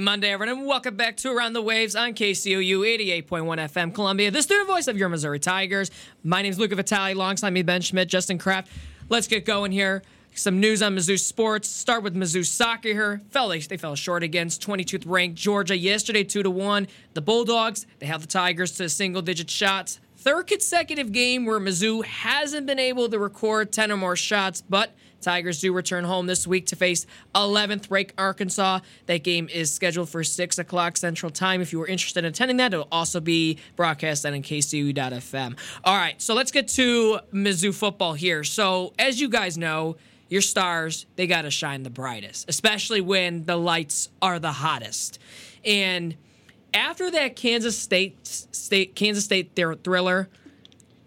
[0.00, 4.42] Monday, everyone, and welcome back to Around the Waves on KCOU 88.1 FM Columbia, the
[4.42, 5.90] student voice of your Missouri Tigers.
[6.22, 8.70] My name is Luca Vitale, alongside me, Ben Schmidt, Justin Kraft.
[9.08, 10.02] Let's get going here.
[10.34, 11.68] Some news on Mizzou sports.
[11.68, 13.22] Start with Mizzou soccer here.
[13.30, 16.86] Fell, they, they fell short against 22th ranked Georgia yesterday, 2 to 1.
[17.14, 20.00] The Bulldogs, they have the Tigers to single digit shots.
[20.16, 24.94] Third consecutive game where Mizzou hasn't been able to record 10 or more shots, but
[25.20, 28.80] Tigers do return home this week to face 11th ranked Arkansas.
[29.06, 31.60] That game is scheduled for 6 o'clock Central Time.
[31.60, 35.58] If you were interested in attending that, it'll also be broadcast on KCU.FM.
[35.84, 38.44] All right, so let's get to Mizzou football here.
[38.44, 39.96] So, as you guys know,
[40.28, 45.18] your stars, they got to shine the brightest, especially when the lights are the hottest.
[45.64, 46.16] And
[46.74, 50.28] after that Kansas State State Kansas State thr- thriller,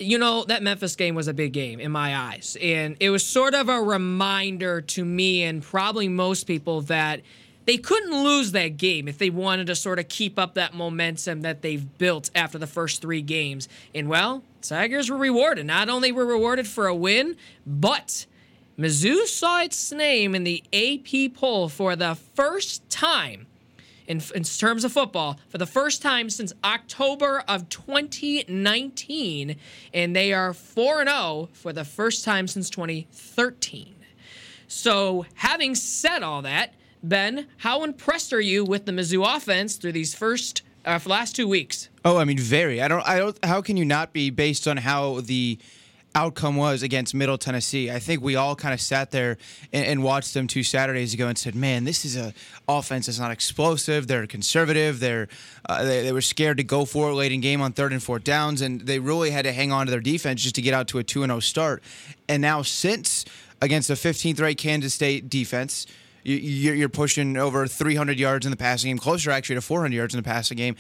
[0.02, 2.58] you know, that Memphis game was a big game in my eyes.
[2.62, 7.22] And it was sort of a reminder to me and probably most people that
[7.66, 11.42] they couldn't lose that game if they wanted to sort of keep up that momentum
[11.42, 13.70] that they've built after the first three games.
[13.94, 15.66] And well, Tigers were rewarded.
[15.66, 18.26] Not only were rewarded for a win, but
[18.78, 23.48] Mizzou saw its name in the AP poll for the first time
[24.08, 29.56] in, in terms of football for the first time since October of 2019,
[29.94, 33.96] and they are 4 0 for the first time since 2013.
[34.68, 36.74] So, having said all that,
[37.04, 41.48] Ben, how impressed are you with the Mizzou offense through these first uh, last two
[41.48, 41.90] weeks?
[42.06, 42.82] Oh, I mean, very.
[42.82, 43.06] I don't.
[43.08, 43.38] I don't.
[43.44, 45.58] How can you not be based on how the
[46.14, 47.90] outcome was against Middle Tennessee?
[47.90, 49.38] I think we all kind of sat there
[49.72, 52.34] and, and watched them two Saturdays ago and said, "Man, this is a
[52.68, 54.08] offense that's not explosive.
[54.08, 55.00] They're conservative.
[55.00, 55.28] They're
[55.68, 58.02] uh, they, they were scared to go for it late in game on third and
[58.02, 60.74] fourth downs, and they really had to hang on to their defense just to get
[60.74, 61.84] out to a two and zero start.
[62.28, 63.26] And now since
[63.62, 65.88] against a 15th ranked Kansas State defense."
[66.24, 69.96] you- you're you're pushing over 300 yards in the passing game, closer actually to 400
[69.96, 70.76] yards in the passing game.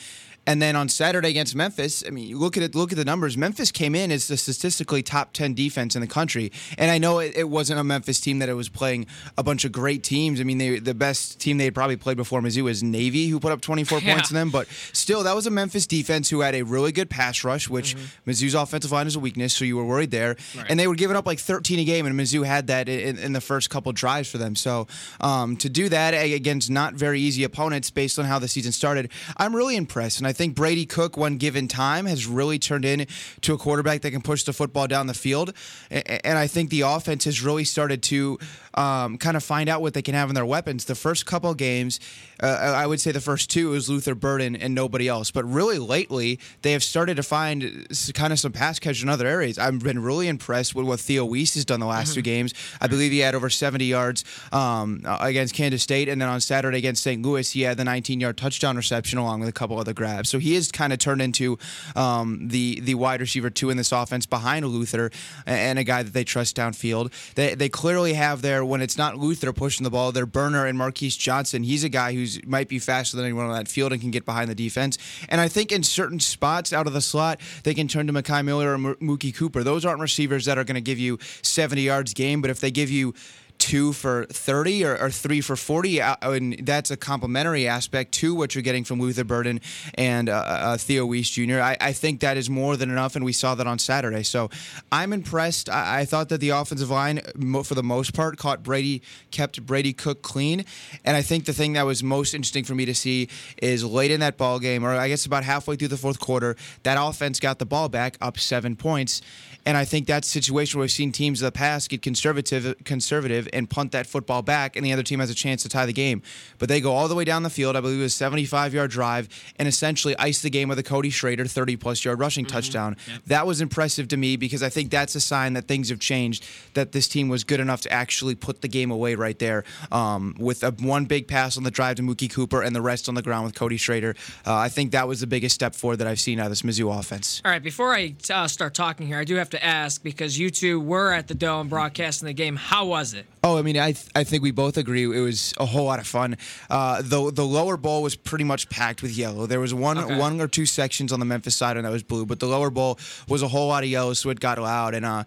[0.48, 3.06] And then on Saturday against Memphis, I mean, you look at it, look at the
[3.06, 3.38] numbers.
[3.38, 6.52] Memphis came in as the statistically top 10 defense in the country.
[6.80, 9.06] And I know it, it wasn't a Memphis team that it was playing
[9.38, 10.42] a bunch of great teams.
[10.42, 13.40] I mean, they, the best team they had probably played before Mizzou was Navy, who
[13.40, 14.14] put up 24 Yeah.
[14.16, 14.50] points in them.
[14.50, 17.96] But still, that was a Memphis defense who had a really good pass rush, which
[18.26, 20.38] Mizzou's offensive line is a weakness, so you were worried there.
[20.68, 23.34] And they were giving up like 13 a game, and Mizzou had that in, in
[23.34, 24.56] the first couple drives for them.
[24.56, 24.88] So
[25.20, 29.12] um, to do that against not very easy opponents based on how the season started,
[29.38, 30.18] I'm really impressed.
[30.18, 34.12] And I think Brady Cook, one given time, has really turned into a quarterback that
[34.12, 35.54] can push the football down the field.
[35.89, 38.39] And I think the offense has really started to
[38.74, 40.86] um, kind of find out what they can have in their weapons.
[40.86, 42.00] The first couple games,
[42.42, 45.31] uh, I would say the first two is Luther Burden and nobody else.
[45.31, 49.27] But really lately, they have started to find kind of some pass catch in other
[49.27, 49.57] areas.
[49.57, 52.54] I've been really impressed with what Theo Wease has done the last two games.
[52.80, 56.77] I believe he had over 70 yards um, against Kansas State, and then on Saturday
[56.77, 57.22] against St.
[57.22, 60.21] Louis, he had the 19-yard touchdown reception along with a couple other grabs.
[60.26, 61.58] So he is kind of turned into
[61.96, 65.12] um, the the wide receiver two in this offense behind Luther
[65.46, 67.12] and a guy that they trust downfield.
[67.36, 70.78] They they clearly have there, when it's not Luther pushing the ball, their burner and
[70.78, 71.64] Marquis Johnson.
[71.64, 74.26] He's a guy who's might be faster than anyone on that field and can get
[74.26, 74.98] behind the defense.
[75.30, 78.44] And I think in certain spots out of the slot, they can turn to Mekhi
[78.44, 79.64] Miller or Mookie Cooper.
[79.64, 82.72] Those aren't receivers that are going to give you 70 yards game, but if they
[82.72, 83.14] give you
[83.62, 88.34] two for 30 or, or three for 40 uh, and that's a complementary aspect to
[88.34, 89.62] what you're getting from Luther Burden
[89.94, 91.60] and uh, uh, Theo Wease Jr.
[91.60, 94.24] I, I think that is more than enough and we saw that on Saturday.
[94.24, 94.50] So
[94.92, 95.69] I'm impressed.
[95.69, 97.22] I, I thought that the offensive line
[97.63, 100.66] for the most part caught Brady kept Brady Cook clean.
[101.06, 103.30] And I think the thing that was most interesting for me to see
[103.62, 106.56] is late in that ball game or I guess about halfway through the fourth quarter
[106.81, 109.22] that offense got the ball back up seven points
[109.66, 112.75] and I think that's a situation where we've seen teams in the past get conservative,
[112.84, 115.86] conservative, and punt that football back, and the other team has a chance to tie
[115.86, 116.22] the game.
[116.60, 117.75] But they go all the way down the field.
[117.75, 121.10] I believe it was a 75-yard drive, and essentially ice the game with a Cody
[121.10, 122.98] Schrader 30-plus yard rushing touchdown.
[123.28, 126.46] That was impressive to me because I think that's a sign that things have changed.
[126.74, 130.36] That this team was good enough to actually put the game away right there um,
[130.40, 133.16] with a, one big pass on the drive to Mookie Cooper and the rest on
[133.16, 134.16] the ground with Cody Schrader.
[134.46, 136.63] Uh, I think that was the biggest step forward that I've seen out of this
[136.63, 137.42] Mizzou offense.
[137.46, 140.50] All right, before I uh, start talking here, I do have to ask because you
[140.50, 142.56] two were at the Dome broadcasting the game.
[142.56, 143.25] How was it?
[143.44, 146.00] Oh, I mean, I th- I think we both agree it was a whole lot
[146.00, 146.38] of fun.
[146.69, 149.45] Uh, the the lower bowl was pretty much packed with yellow.
[149.45, 150.18] There was one Okay.
[150.18, 152.69] one or two sections on the Memphis side and that was blue, but the lower
[152.69, 154.94] bowl was a whole lot of yellow, so it got loud.
[154.94, 155.24] And uh,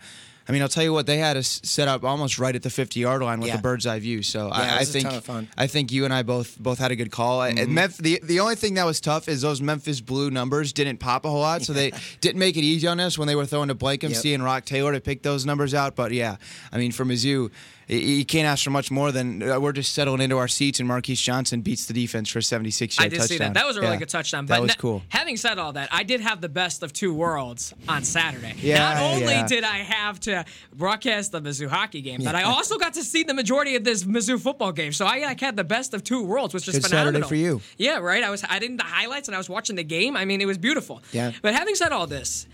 [0.46, 2.68] I mean, I'll tell you what, they had us set up almost right at the
[2.68, 3.56] 50 yard line with Yeah.
[3.56, 4.22] the bird's eye view.
[4.22, 5.08] So it I, I think.
[5.56, 7.42] I think you and I both both had a good call.
[7.42, 7.74] And Mm-hmm.
[7.74, 11.24] Memphis, the the only thing that was tough is those Memphis blue numbers didn't pop
[11.24, 13.68] a whole lot, so they didn't make it easy on us when they were throwing
[13.68, 14.34] to Blake MC Yep.
[14.34, 15.96] and Roc Taylor to pick those numbers out.
[15.96, 16.36] But yeah,
[16.70, 17.50] I mean, for Mizzou,
[17.88, 20.88] you can't ask for much more than uh, we're just settling into our seats, and
[20.88, 23.28] Marquis Johnson beats the defense for a 76 I yard did touchdown.
[23.28, 23.54] see that.
[23.54, 23.98] That was a really Yeah.
[23.98, 24.46] good touchdown.
[24.46, 25.02] That but was na- cool.
[25.10, 28.54] Having said all that, I did have the best of two worlds on Saturday.
[28.60, 29.46] Yeah, Not only yeah.
[29.46, 30.44] did I have to
[30.74, 34.04] broadcast the Mizzou hockey game, but I also got to see the majority of this
[34.04, 34.92] Mizzou football game.
[34.92, 37.60] So I like, had the best of two worlds, which is Good Saturday for you.
[37.76, 38.22] Yeah, right.
[38.24, 40.16] I was I didn't the highlights and I was watching the game.
[40.16, 41.02] I mean, it was beautiful.
[41.12, 41.32] Yeah.
[41.42, 42.46] But having said all this,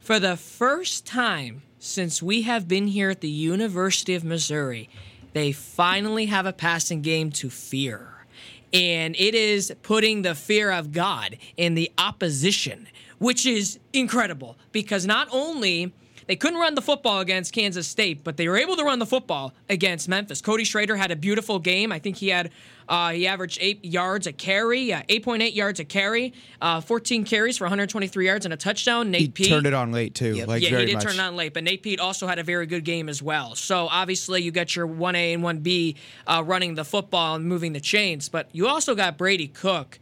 [0.00, 4.88] for the first time since we have been here at the University of Missouri,
[5.32, 8.26] they finally have a passing game to fear.
[8.72, 12.86] And it is putting the fear of God in the opposition,
[13.18, 15.94] which is incredible because not only
[16.28, 19.06] they couldn't run the football against Kansas State, but they were able to run the
[19.06, 20.40] football against Memphis.
[20.42, 21.90] Cody Schrader had a beautiful game.
[21.90, 22.50] I think he had
[22.88, 26.32] uh, he averaged eight yards a carry, uh, 8.8 yards a carry,
[26.62, 29.10] uh, 14 carries for 123 yards and a touchdown.
[29.10, 30.48] Nate He Peat turned it on late too, Yep.
[30.48, 31.04] like yeah, very he did much.
[31.04, 33.54] turn it on late, but Nate Peat also had a very good game as well.
[33.54, 37.80] So obviously, you got your 1A and 1B uh, running the football and moving the
[37.80, 39.98] chains, but you also got Brady Cook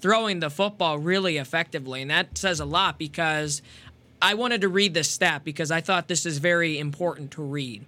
[0.00, 3.62] throwing the football really effectively, and that says a lot because
[4.24, 7.84] I wanted to read this stat because I thought this is very important to read.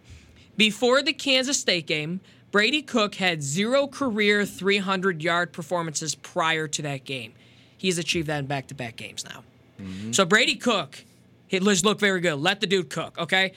[0.55, 6.83] Before the Kansas State game, Brady Cook had zero career 300 yard performances prior to
[6.83, 7.33] that game.
[7.79, 9.45] He's achieved that in back to back games now.
[9.81, 10.13] Mm-hmm.
[10.13, 11.05] So Brady Cook,
[11.49, 12.35] he let's look very good.
[12.35, 13.53] Let the dude cook, okay?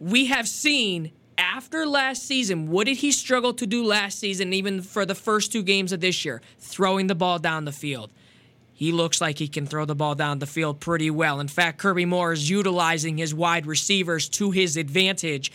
[0.00, 4.80] We have seen after last season, what did he struggle to do last season, even
[4.80, 6.40] for the first two games of this year?
[6.58, 8.10] Throwing the ball down the field.
[8.76, 11.40] He looks like he can throw the ball down the field pretty well.
[11.40, 15.50] In fact, Kirby Moore is utilizing his wide receivers to his advantage,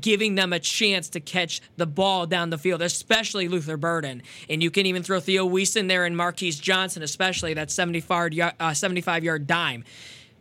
[0.00, 4.22] giving them a chance to catch the ball down the field, especially Luther Burden.
[4.48, 8.32] And you can even throw Theo Wease in there and Marquis Johnson, especially that 75
[8.32, 9.84] yard, uh, 75 yard dime.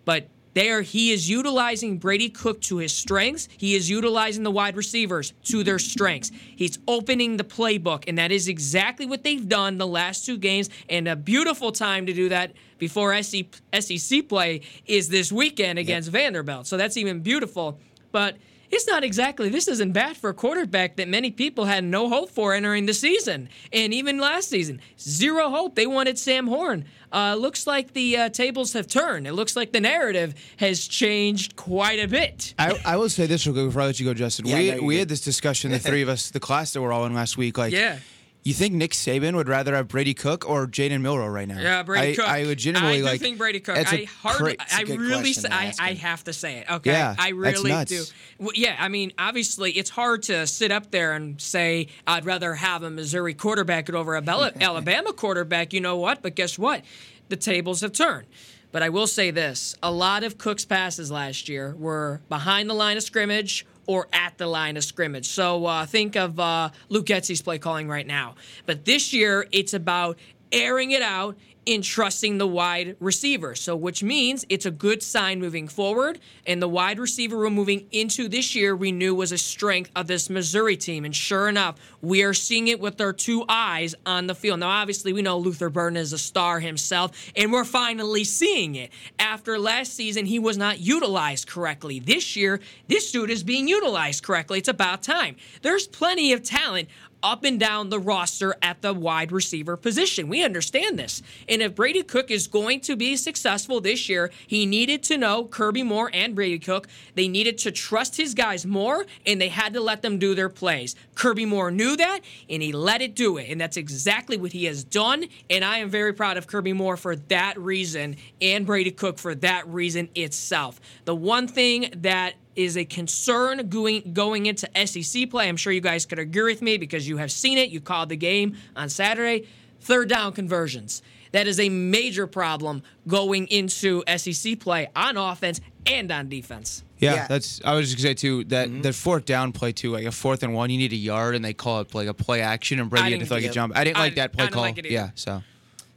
[0.05, 3.50] But there, he is utilizing Brady Cook to his strengths.
[3.57, 6.31] He is utilizing the wide receivers to their strengths.
[6.55, 10.69] He's opening the playbook, and that is exactly what they've done the last two games.
[10.89, 16.67] And a beautiful time to do that before SEC play is this weekend against Vanderbilt.
[16.67, 17.77] So that's even beautiful.
[18.13, 18.38] But
[18.72, 22.29] it's not exactly, this isn't bad for a quarterback that many people had no hope
[22.29, 23.50] for entering the season.
[23.72, 25.75] And even last season, zero hope.
[25.75, 26.86] They wanted Sam Horn.
[27.12, 29.25] Uh, looks like the uh, tables have turned.
[29.27, 32.53] It looks like the narrative has changed quite a bit.
[32.60, 34.48] I, I will say this real quick before I let you go, Justin.
[34.48, 35.00] Yeah, we no, we good.
[35.00, 37.57] had this discussion, the three of us, the class that we're all in last week.
[37.57, 38.00] Like, Yeah.
[38.45, 41.59] You think Nick Saban would rather have Brady Cook or Jalen Milroe right now?
[41.59, 42.27] Yeah, Brady I, Cook.
[42.29, 43.19] I legitimately I do like.
[43.19, 43.73] think Brady Cook.
[43.73, 44.35] that's I hard.
[44.35, 45.33] cra- I a good really.
[45.33, 46.69] Say, I, I have to say it.
[46.69, 46.91] Okay.
[46.91, 47.89] Yeah, I that's really nuts.
[47.89, 48.03] do.
[48.37, 48.75] Well, yeah.
[48.77, 52.91] I mean, obviously, it's hard to sit up there and say I'd rather have a
[52.91, 55.73] Missouri quarterback over a Bel- Alabama quarterback.
[55.73, 56.21] You know what?
[56.21, 56.83] But guess what?
[57.29, 58.27] The tables have turned.
[58.71, 62.75] But I will say this: a lot of Cook's passes last year were behind the
[62.75, 65.27] line of scrimmage or at the line of scrimmage.
[65.27, 68.35] So uh, think of uh, Luke Getsy's play calling right now.
[68.65, 70.17] But this year, it's about
[70.51, 73.55] airing it out in trusting the wide receiver.
[73.55, 76.19] So, which means it's a good sign moving forward.
[76.45, 80.07] And the wide receiver room moving into this year, we knew was a strength of
[80.07, 81.05] this Missouri team.
[81.05, 84.60] And sure enough, we are seeing it with our two eyes on the field.
[84.60, 88.91] Now, obviously, we know Luther Burden is a star himself, and we're finally seeing it.
[89.19, 92.00] After last season, he was not utilized correctly.
[92.00, 94.60] This year, this dude is being utilized correctly.
[94.60, 95.36] It's about time.
[95.62, 96.89] There's plenty of talent
[97.25, 100.29] up and down the roster at the wide receiver position.
[100.29, 101.24] We understand this.
[101.50, 105.46] And if Brady Cook is going to be successful this year, he needed to know
[105.46, 106.88] Kirby Moore and Brady Cook.
[107.15, 110.50] They needed to trust his guys more and they had to let them do their
[110.50, 110.96] plays.
[111.15, 113.50] Kirby Moore knew that and he let it do it.
[113.50, 115.25] And that's exactly what he has done.
[115.50, 119.34] And I am very proud of Kirby Moore for that reason and Brady Cook for
[119.34, 120.79] that reason itself.
[121.05, 125.47] The one thing that is a concern going going into SEC play.
[125.50, 127.69] I'm sure you guys could agree with me because you have seen it.
[127.69, 129.47] You called the game on Saturday.
[129.81, 131.01] Third down conversions.
[131.31, 136.83] That is a major problem going into SEC play on offense and on defense.
[136.97, 137.27] Yeah, Yeah.
[137.27, 137.59] that's.
[137.65, 138.81] I was just gonna say too that Mm-hmm.
[138.81, 141.43] that fourth down play too, like a fourth and one, you need a yard, and
[141.43, 143.50] they call it like a play action, and I Brady had to throw like a
[143.50, 143.75] jump.
[143.75, 144.62] I didn't I like that didn't- play I call.
[144.62, 145.43] like it yeah, so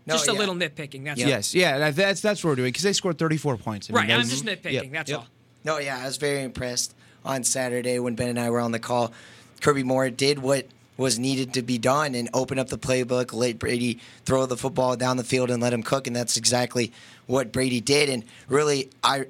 [0.06, 0.38] No, just a yeah.
[0.38, 1.04] little nitpicking.
[1.04, 1.28] That's all.
[1.28, 3.88] yes, yeah, that's that's what we're doing because they scored 34 points.
[3.88, 4.10] I mean, Right.
[4.10, 4.72] I'm that's- just nitpicking.
[4.72, 5.18] Yep, That's yep.
[5.20, 5.26] all.
[5.68, 6.94] No, yeah, I was very impressed
[7.26, 9.12] on Saturday when Ben and I were on the call.
[9.60, 13.58] Kirby Moore did what was needed to be done and open up the playbook, let
[13.58, 16.90] Brady throw the football down the field and let him cook, and that's exactly
[17.26, 18.08] what Brady did.
[18.08, 19.26] And really, I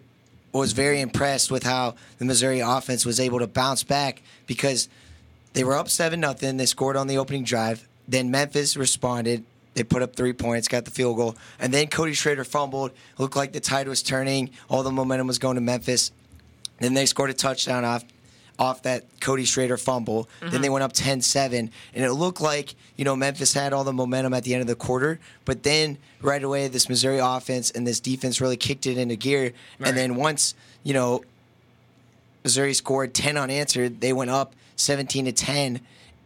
[0.52, 4.88] was very impressed with how the Missouri offense was able to bounce back because
[5.54, 6.56] they were up seven nothing.
[6.56, 7.88] They scored on the opening drive.
[8.06, 9.42] Then Memphis responded.
[9.74, 12.92] They put up three points, got the field goal, and then Cody Schrader fumbled.
[13.18, 14.50] Looked like the tide was turning.
[14.68, 16.12] All the momentum was going to Memphis.
[16.78, 18.04] Then they scored a touchdown off
[18.58, 20.28] off that Cody Schrader fumble.
[20.40, 20.72] Then they mm-hmm.
[20.72, 24.42] went up 10-7 and it looked like, you know, Memphis had all the momentum at
[24.42, 28.40] the end of the quarter, but then right away this Missouri offense and this defense
[28.40, 29.52] really kicked it into gear.
[29.78, 29.88] Right.
[29.88, 31.22] And then once, you know,
[32.42, 34.00] Missouri scored 10 unanswered.
[34.00, 35.80] They went up 17 to 10.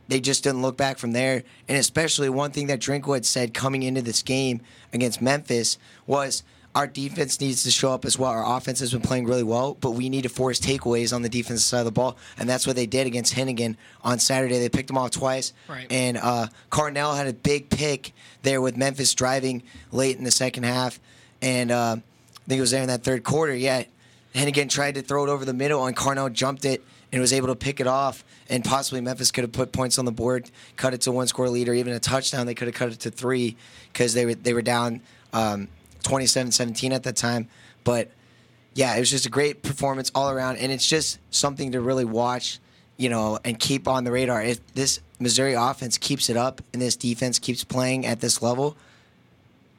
[0.08, 1.42] They just didn't look back from there.
[1.68, 4.60] And especially one thing that Drinkwitz said coming into this game
[4.92, 6.42] against Memphis was
[6.74, 8.30] our defense needs to show up as well.
[8.30, 11.28] Our offense has been playing really well, but we need to force takeaways on the
[11.28, 12.16] defensive side of the ball.
[12.38, 14.58] And that's what they did against Henigan on Saturday.
[14.58, 15.52] They picked them off twice.
[15.68, 15.86] Right.
[15.90, 18.12] And uh, Carnell had a big pick
[18.42, 20.98] there with Memphis driving late in the second half.
[21.42, 23.54] And uh, I think it was there in that third quarter.
[23.54, 23.84] Yeah,
[24.34, 27.48] Henigan tried to throw it over the middle, and Carnell jumped it and was able
[27.48, 28.24] to pick it off.
[28.48, 31.48] And possibly Memphis could have put points on the board, cut it to one score
[31.48, 32.46] lead, or even a touchdown.
[32.46, 33.56] They could have cut it to three
[33.92, 35.02] because they were they were down
[35.32, 35.68] um,
[36.02, 37.48] 27-17 at that time.
[37.84, 38.10] But
[38.74, 42.04] yeah, it was just a great performance all around, and it's just something to really
[42.04, 42.58] watch,
[42.96, 44.42] you know, and keep on the radar.
[44.42, 48.76] If this Missouri offense keeps it up and this defense keeps playing at this level,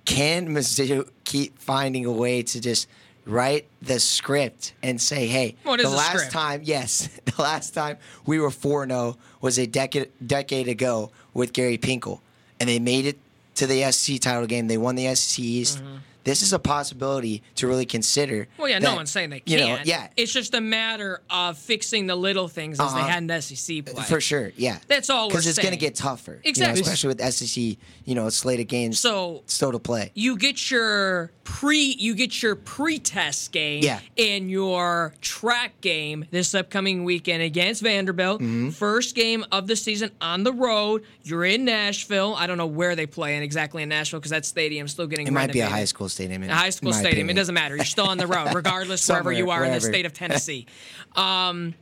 [0.06, 2.88] can Mizzou keep finding a way to just
[3.25, 6.32] write the script and say, hey, the last script?
[6.32, 11.53] time, yes, the last time we were 4 0 was a decade, decade ago with
[11.53, 12.20] Gary Pinkel.
[12.60, 13.18] And they made it
[13.56, 14.68] to the SEC title game.
[14.68, 15.80] They won the SEC East.
[15.80, 15.96] Mm-hmm.
[16.24, 18.48] This is a possibility to really consider.
[18.58, 19.62] Well, yeah, no one's saying they can't.
[19.62, 23.08] know, yeah, It's just a matter of fixing the little things as they Uh-huh.
[23.10, 24.03] had in SEC play.
[24.06, 24.51] for sure.
[24.56, 26.34] Yeah, That's all Because it's going to get tougher.
[26.44, 26.82] you know, Exactly.
[26.82, 30.12] especially with SEC, you know, slate of games So still to play.
[30.15, 34.00] you get your pre you get your pre-test game Yeah.
[34.18, 38.39] and your track game this upcoming weekend against Vanderbilt.
[38.42, 38.70] Mm-hmm.
[38.70, 41.03] First game of the season on the road.
[41.24, 42.36] You're in Nashville.
[42.38, 45.27] I don't know where they play in exactly in Nashville because that stadium's still getting
[45.27, 46.43] It might be a high school stadium.
[46.43, 47.29] in- A high school stadium.
[47.29, 47.75] It doesn't matter.
[47.75, 50.65] You're still on the road, regardless wherever you are in the state of Tennessee.
[51.15, 51.75] Um,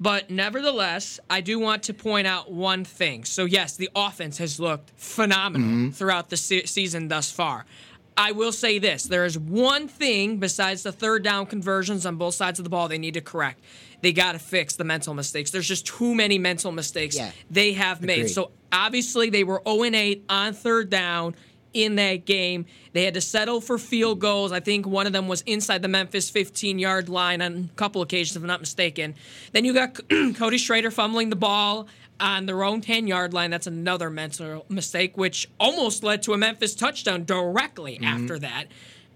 [0.00, 3.24] but nevertheless, I do want to point out one thing.
[3.24, 5.90] So yes, the offense has looked phenomenal Mm-hmm.
[5.90, 7.64] throughout the se- season thus far.
[8.16, 12.34] I will say this: there is one thing besides the third down conversions on both
[12.34, 13.60] sides of the ball they need to correct.
[14.00, 15.52] They got to fix the mental mistakes.
[15.52, 17.30] There's just too many mental mistakes Yeah.
[17.50, 18.28] they have made.
[18.30, 21.36] So obviously they were 0 8 on third down
[21.72, 22.66] in that game.
[22.92, 24.52] They had to settle for field goals.
[24.52, 28.02] I think one of them was inside the Memphis 15 yard line on a couple
[28.02, 29.14] occasions, if I'm not mistaken.
[29.52, 29.98] Then you got
[30.36, 31.86] Cody Schrader fumbling the ball
[32.20, 33.50] on their own 10 yard line.
[33.50, 38.04] That's another mental mistake, which almost led to a Memphis touchdown directly Mm-hmm.
[38.04, 38.66] after that.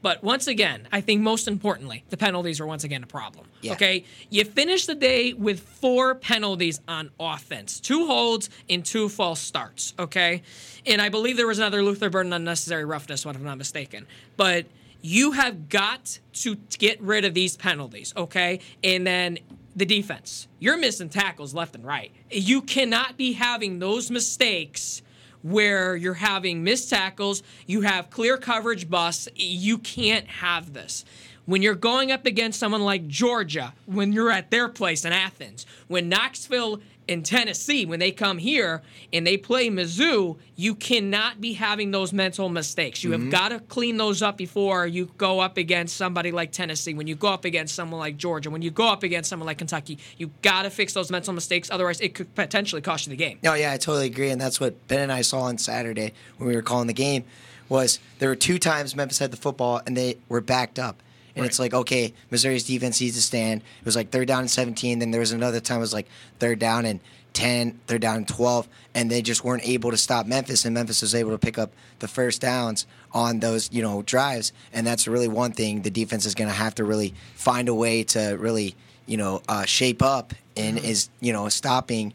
[0.06, 3.48] But once again, I think most importantly, the penalties are once again a problem.
[3.60, 3.72] Yeah.
[3.72, 4.04] Okay?
[4.30, 9.94] You finish the day with four penalties on offense two holds and two false starts.
[9.98, 10.42] Okay?
[10.86, 14.06] And I believe there was another Luther Burden unnecessary roughness one, if I'm not mistaken.
[14.36, 14.66] But
[15.02, 18.60] you have got to get rid of these penalties, okay?
[18.84, 19.40] And then
[19.74, 20.46] the defense.
[20.60, 22.12] You're missing tackles left and right.
[22.30, 25.02] You cannot be having those mistakes
[25.50, 29.28] where you're having missed tackles, you have clear coverage busts.
[29.34, 31.04] You can't have this.
[31.44, 35.64] When you're going up against someone like Georgia, when you're at their place in Athens,
[35.86, 38.82] when Knoxville in Tennessee, when they come here
[39.12, 43.04] and they play Mizzou, you cannot be having those mental mistakes.
[43.04, 43.30] You have mm-hmm.
[43.30, 47.14] got to clean those up before you go up against somebody like Tennessee, when you
[47.14, 49.98] go up against someone like Georgia, when you go up against someone like Kentucky.
[50.16, 51.70] You got to fix those mental mistakes.
[51.70, 53.38] Otherwise, it could potentially cost you the game.
[53.42, 56.48] No, yeah, I totally agree, and that's what Ben and I saw on Saturday when
[56.48, 57.24] we were calling the game.
[57.68, 61.02] Was there were two times Memphis had the football and they were backed up,
[61.36, 63.60] and it's like okay, Missouri's defense needs to stand.
[63.60, 64.98] It was like third down and seventeen.
[64.98, 67.00] Then there was another time it was like third down and
[67.34, 71.02] 10, third down and twelve, and they just weren't able to stop Memphis, and Memphis
[71.02, 75.06] was able to pick up the first downs on those you know drives, and that's
[75.06, 78.36] really one thing the defense is going to have to really find a way to
[78.40, 78.74] really
[79.04, 82.14] you know uh, shape up and is you know stopping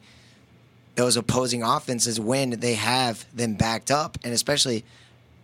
[0.96, 4.84] those opposing offenses when they have them backed up, and especially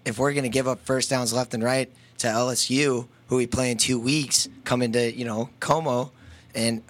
[0.05, 3.47] if we're going to give up first downs left and right to LSU, who we
[3.47, 6.11] play in two weeks, coming to you know Como,
[6.55, 6.81] and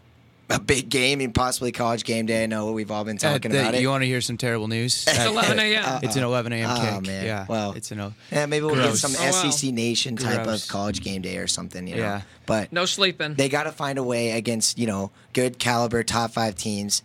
[0.50, 2.44] a big game and possibly college game day.
[2.44, 3.82] I know we've all been Uh, talking the- about it.
[3.82, 5.04] you want to hear some terrible news?
[5.08, 6.00] It's 11 a.m.
[6.04, 6.70] It's an 11 a.m.
[6.72, 7.08] Oh, kick.
[7.08, 7.26] man.
[7.26, 7.46] Yeah.
[7.50, 8.00] Well, it's an.
[8.00, 9.50] o- yeah, maybe we'll get some Oh, wow.
[9.50, 10.64] SEC Nation type Gross.
[10.64, 11.86] of college game day or something.
[11.86, 12.02] You know?
[12.02, 12.22] Yeah.
[12.46, 13.34] but no sleeping.
[13.34, 17.02] they got to find a way against you know good caliber top five teams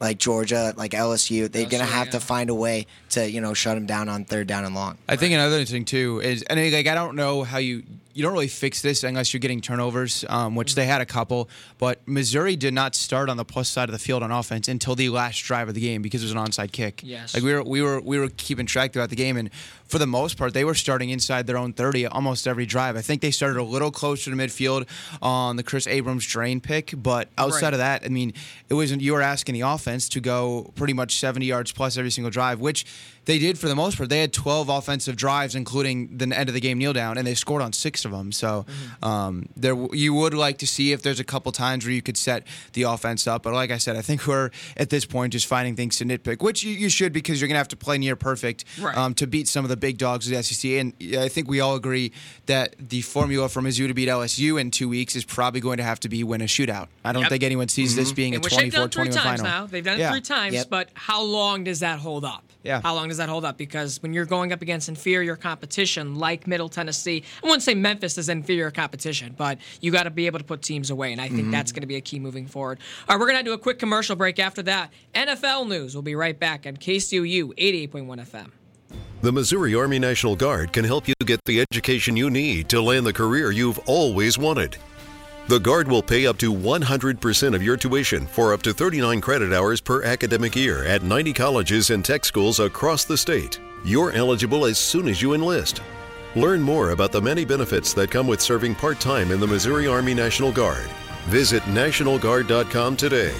[0.00, 1.50] like Georgia, like LSU.
[1.52, 4.24] They're gonna LSU, have to find a way to you know shut them down on
[4.24, 4.98] third down and long.
[5.08, 8.32] I think another thing too is, and like I don't know how you you don't
[8.32, 11.48] really fix this unless you're getting turnovers, um, which they had a couple.
[11.78, 14.94] But Missouri did not start on the plus side of the field on offense until
[14.94, 17.00] the last drive of the game because it was an onside kick.
[17.02, 17.34] Yes.
[17.34, 19.50] like we were we were we were keeping track throughout the game, and
[19.86, 22.96] for the most part, they were starting inside their own 30 almost every drive.
[22.96, 24.86] I think they started a little closer to midfield
[25.20, 27.72] on the Kris Abrams-Draine pick, but outside Right.
[27.74, 28.32] of that, I mean,
[28.68, 32.10] it wasn't you were asking the offense to go pretty much 70 yards plus every
[32.10, 32.86] single drive, which
[33.26, 34.10] they did for the most part.
[34.10, 37.34] They had 12 offensive drives, including the end of the game kneel down, and they
[37.34, 38.32] scored on six of them.
[38.32, 38.66] So
[39.02, 42.16] um, there, you would like to see if there's a couple times where you could
[42.18, 43.42] set the offense up.
[43.44, 46.42] But like I said, I think we're at this point just finding things to nitpick,
[46.42, 48.96] which you, you should because you're going to have to play near perfect Right.
[48.96, 50.70] um, to beat some of the big dogs of the SEC.
[50.72, 52.12] And I think we all agree
[52.46, 55.82] that the formula for Mizzou to beat LSU in two weeks is probably going to
[55.84, 56.88] have to be win a shootout.
[57.04, 57.30] I don't Yep.
[57.30, 59.44] think anyone sees this being And a which they've done 24 three 21 final.
[59.62, 59.66] now.
[59.66, 60.10] They've done it Yeah.
[60.10, 60.68] three times, Yep.
[60.70, 62.44] but how long does that hold up?
[62.62, 62.80] Yeah.
[62.82, 63.56] How long does that hold up?
[63.56, 68.18] Because when you're going up against inferior competition like Middle Tennessee, I wouldn't say Memphis
[68.18, 71.28] is inferior competition, but you got to be able to put teams away, and I
[71.28, 71.76] think that's mm-hmm.
[71.76, 72.78] going to be a key moving forward.
[73.08, 74.92] All right, we're going to do a quick commercial break after that.
[75.14, 75.94] NFL news.
[75.94, 77.90] We'll be right back on KCOU 88.1
[78.26, 78.50] FM.
[79.22, 83.06] The Missouri Army National Guard can help you get the education you need to land
[83.06, 84.76] the career you've always wanted.
[85.46, 89.52] The Guard will pay up to 100% of your tuition for up to 39 credit
[89.52, 93.60] hours per academic year at 90 colleges and tech schools across the state.
[93.84, 95.82] You're eligible as soon as you enlist.
[96.34, 99.86] Learn more about the many benefits that come with serving part time in the Missouri
[99.86, 100.88] Army National Guard.
[101.26, 103.34] Visit NationalGuard.com today.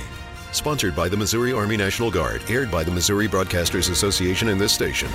[0.53, 4.75] Sponsored by the Missouri Army National Guard, aired by the Missouri Broadcasters Association and this
[4.75, 5.09] station.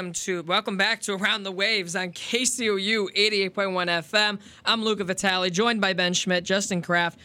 [0.00, 4.40] Welcome to welcome back to Around the Waves on KCOU 88.1 FM.
[4.64, 7.18] I'm Luca Vitale, joined by Ben Schmidt, Justin Kraft.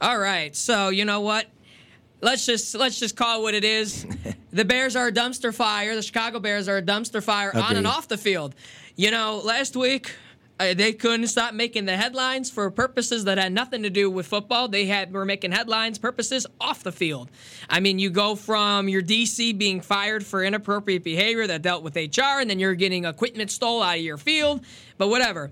[0.00, 1.44] All right, so you know what?
[2.22, 4.06] Let's just let's just call it what it is.
[4.50, 5.94] the Bears are a dumpster fire.
[5.94, 8.54] The Chicago Bears are a dumpster fire on and off the field.
[8.96, 10.16] You know, last week
[10.62, 14.26] uh, they couldn't stop making the headlines for purposes that had nothing to do with
[14.26, 14.68] football.
[14.68, 17.30] They had were making headlines purposes off the field.
[17.68, 21.96] I mean, you go from your DC being fired for inappropriate behavior that dealt with
[21.96, 24.64] HR, and then you're getting equipment stole out of your field.
[24.98, 25.50] But whatever.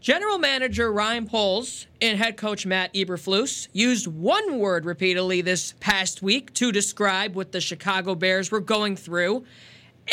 [0.00, 6.20] General Manager Ryan Poles and head coach Matt Eberflus used one word repeatedly this past
[6.22, 9.44] week to describe what the Chicago Bears were going through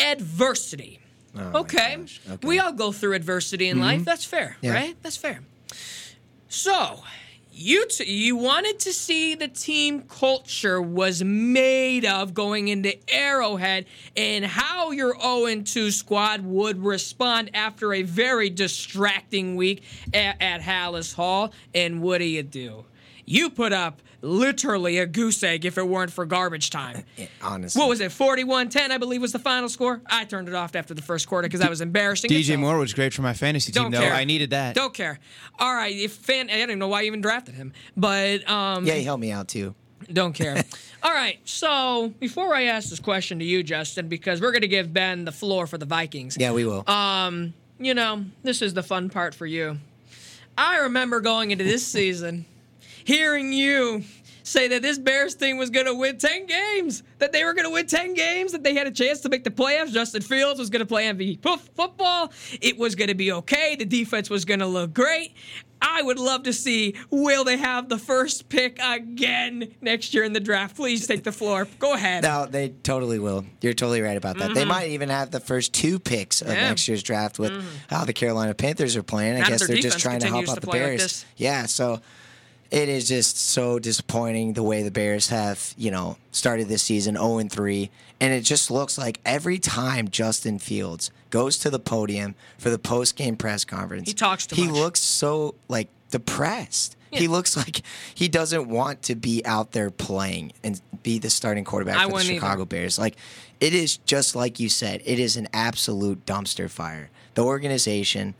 [0.00, 0.98] adversity.
[1.36, 1.96] Oh, okay.
[2.30, 2.46] okay.
[2.46, 3.84] We all go through adversity in mm-hmm.
[3.84, 4.04] life.
[4.04, 4.74] That's fair, Yeah.
[4.74, 4.96] right?
[5.02, 5.40] That's fair.
[6.48, 7.02] So,
[7.54, 13.86] you t- you wanted to see the team culture was made of going into Arrowhead
[14.16, 19.82] and how your 0 2 squad would respond after a very distracting week
[20.14, 21.52] at, at Halas Hall.
[21.74, 22.84] And what do you do?
[23.24, 27.04] You put up literally a goose egg if it weren't for garbage time.
[27.42, 28.10] Honestly, What was it?
[28.12, 30.00] 41-10, I believe was the final score.
[30.06, 32.30] I turned it off after the first quarter because that was embarrassing.
[32.30, 32.60] DJ itself.
[32.60, 34.00] Moore was great for my fantasy team, Don't though.
[34.00, 34.14] care.
[34.14, 34.74] I needed that.
[34.74, 35.18] Don't care.
[35.58, 38.86] All right, if fan, I don't even know why you even drafted him, but um,
[38.86, 39.74] Yeah, he helped me out too.
[40.12, 40.62] Don't care.
[41.02, 41.38] All right.
[41.44, 45.24] So before I ask this question to you, Justin, because we're going to give Ben
[45.24, 46.36] the floor for the Vikings.
[46.38, 46.84] Yeah, we will.
[47.78, 49.78] You know, this is the fun part for you.
[50.56, 52.44] I remember going into this season,
[53.04, 54.02] hearing you
[54.44, 57.64] say that this Bears team was going to win 10 games, that they were going
[57.66, 59.92] to win 10 games, that they had a chance to make the playoffs.
[59.92, 61.40] Justin Fields was going to play MVP
[61.74, 62.32] football.
[62.60, 63.76] It was going to be okay.
[63.76, 65.34] The defense was going to look great.
[65.84, 70.32] I would love to see will they have the first pick again next year in
[70.32, 70.76] the draft?
[70.76, 71.66] Please take the floor.
[71.80, 72.22] Go ahead.
[72.22, 73.44] No, they totally will.
[73.60, 74.54] You're totally right about that.
[74.54, 76.54] They might even have the first two picks of Mm-hmm.
[76.54, 76.60] Yeah.
[76.62, 76.68] Mm-hmm.
[76.70, 77.52] next year's draft with
[77.88, 79.36] how the Carolina Panthers are playing.
[79.36, 81.24] I Not guess they're just trying to help out to the play like Bears.
[81.36, 82.00] yeah, so
[82.72, 87.14] it is just so disappointing the way the Bears have, you know, started this season
[87.14, 87.90] 0 and 3.
[88.18, 92.78] And it just looks like every time Justin Fields goes to the podium for the
[92.78, 94.74] post game press conference, He talks he much.
[94.74, 96.96] looks so like depressed.
[97.10, 97.82] He looks like
[98.14, 102.08] he doesn't want to be out there playing and be the starting quarterback I for
[102.08, 102.40] the wouldn't either.
[102.40, 102.98] Chicago Bears.
[102.98, 103.16] Like
[103.60, 107.10] it is just like you said, it is an absolute dumpster fire.
[107.34, 108.32] The organization,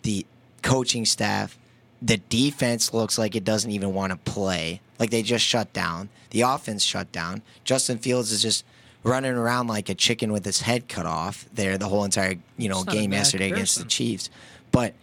[0.00, 0.24] the
[0.62, 1.58] coaching staff,
[2.02, 4.80] the defense looks like it doesn't even want to play.
[4.98, 6.08] Like they just shut down.
[6.30, 7.42] The offense shut down.
[7.64, 8.64] Justin Fields is just
[9.02, 12.68] running around like a chicken with his head cut off there the whole entire, you
[12.68, 13.84] know, It's not a game yesterday against the.
[13.84, 14.30] Chiefs.
[14.72, 14.94] But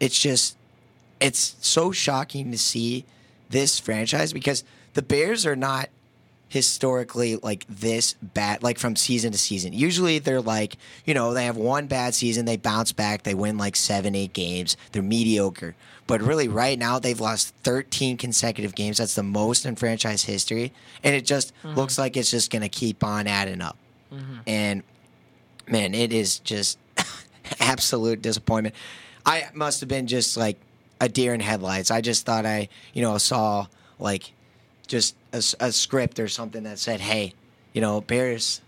[0.00, 0.56] it's just
[1.20, 3.04] it's so shocking to see
[3.50, 5.90] this franchise because the Bears are not
[6.50, 9.72] historically like this bad like from season to season.
[9.72, 13.56] Usually they're like you know they have one bad season they bounce back they win
[13.56, 14.76] like seven eight games.
[14.92, 15.76] They're mediocre.
[16.08, 18.98] But really right now they've lost 13 consecutive games.
[18.98, 20.72] That's the most in franchise history.
[21.04, 21.76] And it just mm-hmm.
[21.76, 23.76] looks like it's just going to keep on adding up.
[24.12, 24.38] Mm-hmm.
[24.46, 24.82] And
[25.68, 26.78] man it is just
[27.60, 28.74] absolute disappointment.
[29.24, 30.58] I must have been just like
[31.00, 31.92] a deer in headlights.
[31.92, 33.68] I just thought i you know saw
[34.00, 34.32] like
[34.90, 37.32] just a script or something that said, "Hey,
[37.72, 38.60] you know, Bears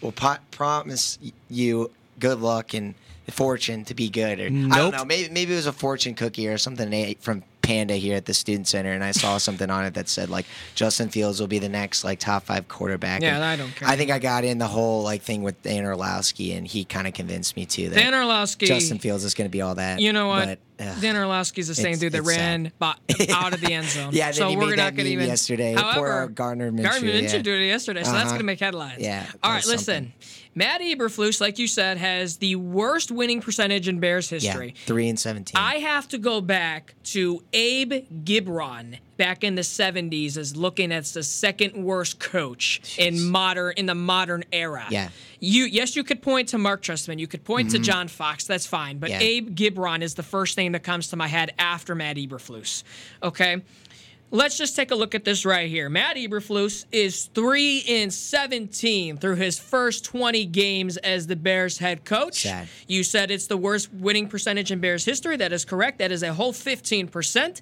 [0.00, 2.94] will po- promise you good luck and
[3.28, 5.04] fortune to be good." Or I don't know.
[5.04, 8.24] Maybe maybe it was a fortune cookie or something they ate from Panda here at
[8.26, 11.46] the student center, and I saw something on it that said like Justin Fields will
[11.46, 13.22] be the next like top five quarterback.
[13.22, 13.86] Yeah, And I don't care.
[13.86, 17.06] I think I got in the whole like thing with Dan Orlovsky, and he kind
[17.06, 18.66] of convinced me too that Dan Orlovsky.
[18.66, 20.00] Justin Fields is going to be all that.
[20.00, 20.58] You know what?
[20.78, 21.00] But, ugh.
[21.00, 22.94] Dan Orlovsky's the same dude that ran bo-
[23.32, 24.10] out of the end zone.
[24.20, 25.74] Yeah, so we're not going to even yesterday.
[25.74, 27.42] However, Poor Gardner Minshew, Gardner Minshew yeah.
[27.42, 28.28] did it yesterday, so that's Uh-huh.
[28.30, 29.00] going to make headlines.
[29.00, 30.12] Yeah, All that's right, listen.
[30.54, 34.74] Matt Eberflus, like you said, has the worst winning percentage in Bears yeah, history.
[34.86, 35.56] three and seventeen.
[35.56, 41.12] I have to go back to Abe Gibron back in the 70s as looking as
[41.12, 44.86] the second worst coach in modern in the modern era.
[44.90, 45.10] Yeah.
[45.40, 48.66] You yes, you could point to Mark Trestman, you could point to John Fox, that's
[48.66, 48.98] fine.
[48.98, 49.20] But Mm-hmm.
[49.20, 49.26] Yeah.
[49.26, 52.82] Abe Gibron is the first name that comes to my head after Matt Eberflus.
[53.22, 53.62] Okay.
[54.32, 55.88] Let's just take a look at this right here.
[55.88, 62.04] Matt Eberflus is 3 in 17 through his first 20 games as the Bears head
[62.04, 62.42] coach.
[62.42, 62.68] Sad.
[62.86, 65.36] You said it's the worst winning percentage in Bears history.
[65.36, 65.98] That is correct.
[65.98, 67.60] That is a whole 15%.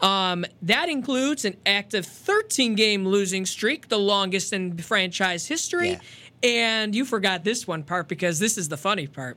[0.00, 5.90] Um, that includes an active 13 game losing streak, the longest in franchise history.
[5.90, 6.00] Yeah.
[6.44, 9.36] And you forgot this one part because this is the funny part.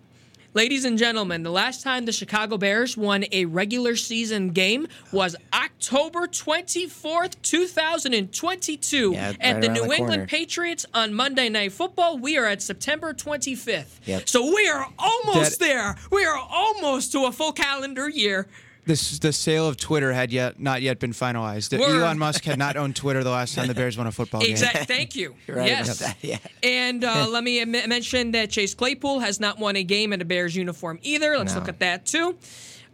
[0.57, 5.35] Ladies and gentlemen, the last time the Chicago Bears won a regular season game was
[5.53, 10.27] October 24th, 2022 Yeah, at the New the England.
[10.27, 12.17] Patriots on Monday Night Football.
[12.17, 13.99] We are at September 25th.
[14.05, 14.27] Yep.
[14.27, 15.95] So we are almost That- there.
[16.11, 18.47] We are almost to a full calendar year.
[18.87, 21.77] This the sale of Twitter had yet not yet been finalized.
[21.77, 22.01] Word.
[22.01, 24.51] Elon Musk had not owned Twitter the last time the Bears won a football game.
[24.51, 24.85] Exactly.
[24.85, 25.35] Thank you.
[25.47, 25.87] Right yes.
[25.99, 26.37] about that, yeah.
[26.63, 30.25] And uh, let me mention that Chase Claypool has not won a game in a
[30.25, 31.37] Bears uniform either.
[31.37, 31.59] Let's No.
[31.59, 32.37] look at that too.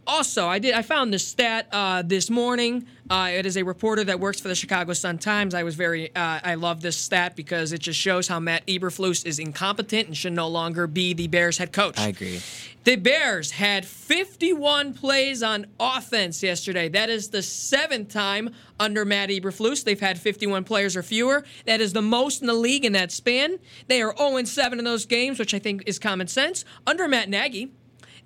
[0.05, 0.73] Also, I did.
[0.73, 2.85] I found this stat uh, this morning.
[3.09, 5.53] Uh, it is a reporter that works for the Chicago Sun Times.
[5.53, 6.15] I was very.
[6.15, 10.15] Uh, I love this stat because it just shows how Matt Eberflus is incompetent and
[10.15, 11.99] should no longer be the Bears head coach.
[11.99, 12.41] I agree.
[12.85, 16.89] The Bears had 51 plays on offense yesterday.
[16.89, 21.45] That is the seventh time under Matt Eberflus they've had 51 players or fewer.
[21.65, 23.59] That is the most in the league in that span.
[23.87, 26.65] They are 0 7 in those games, which I think is common sense.
[26.85, 27.71] Under Matt Nagy,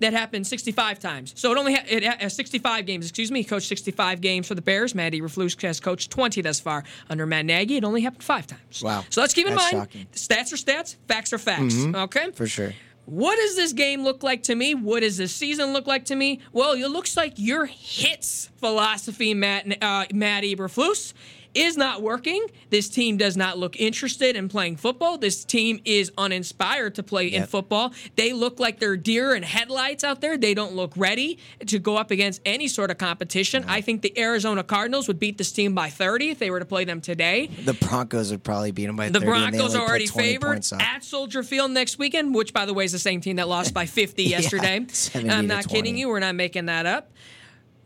[0.00, 1.32] that happened 65 times.
[1.36, 3.06] So it only ha- it ha- uh, 65 games.
[3.06, 3.40] Excuse me.
[3.40, 4.94] He coached 65 games for the Bears.
[4.94, 6.84] Matt Eberflus has coached 20 thus far.
[7.10, 8.82] Under Matt Nagy, it only happened five times.
[8.82, 9.04] Wow.
[9.10, 10.06] So let's keep in That's mind: shocking.
[10.12, 11.74] stats are stats, facts are facts.
[11.94, 12.30] Okay.
[12.32, 12.72] For sure.
[13.06, 14.74] What does this game look like to me?
[14.74, 16.40] What does this season look like to me?
[16.52, 21.14] Well, it looks like your hits philosophy, Matt uh, Matt Eberflus,
[21.54, 22.46] is not working.
[22.70, 25.18] This team does not look interested in playing football.
[25.18, 27.92] This team is uninspired to play in football.
[28.16, 30.36] They look like they're deer in headlights out there.
[30.38, 33.64] They don't look ready to go up against any sort of competition.
[33.66, 36.66] I think the Arizona Cardinals would beat this team by 30 if they were to
[36.66, 37.46] play them today.
[37.64, 39.26] The Broncos would probably beat them by The 30.
[39.32, 42.84] and they Broncos are already favored at Soldier Field next weekend, which, by the way,
[42.84, 44.84] is the same team that lost by 50 yesterday.
[44.88, 46.08] 70 I'm not kidding you.
[46.08, 47.12] We're not making that up.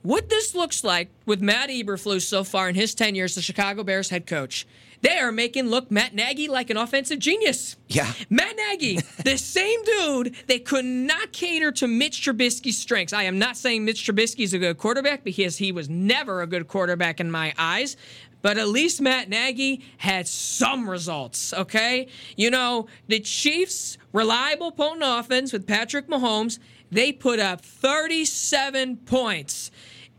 [0.02, 3.84] What this looks like with Matt Eberflus so far in his tenure as the Chicago
[3.84, 4.66] Bears head coach,
[5.00, 7.76] they are making look Matt Nagy like an offensive genius.
[7.88, 8.12] Yeah.
[8.28, 13.12] Matt Nagy, the same dude that could not cater to Mitch Trubisky's strengths.
[13.12, 16.48] I am not saying Mitch Trubisky is a good quarterback because he was never a
[16.48, 17.96] good quarterback in my eyes.
[18.42, 22.08] But at least Matt Nagy had some results, okay?
[22.36, 26.58] You know, the Chiefs' reliable, potent offense with Patrick Mahomes,
[26.90, 29.70] they put up 37 points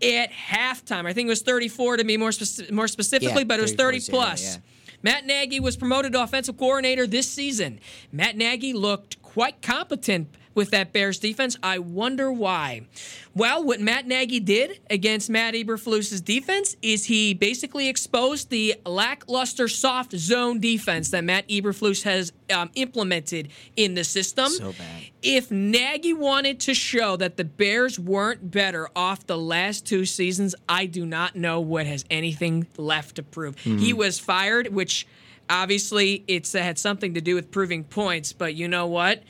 [0.02, 1.06] at halftime.
[1.06, 3.72] I think it was 34 to be more, speci- more specifically, Yeah, but it was
[3.74, 4.44] 30 34, yeah, plus.
[4.56, 4.62] yeah.
[5.02, 7.80] Matt Nagy was promoted to offensive coordinator this season.
[8.12, 11.58] Matt Nagy looked quite competent with that Bears defense.
[11.64, 12.88] I wonder why.
[13.36, 19.68] Well, what Matt Nagy did against Matt Eberflus's defense is he basically exposed the lackluster
[19.68, 24.50] soft zone defense that Matt Eberflus has um, implemented in the system.
[24.50, 25.04] So bad.
[25.24, 30.54] If Nagy wanted to show that the Bears weren't better off the last two seasons,
[30.70, 33.58] I do not know what has anything left to prove.
[33.58, 35.08] He was fired, which
[35.50, 39.24] obviously it's uh, had something to do with proving points, but you know what?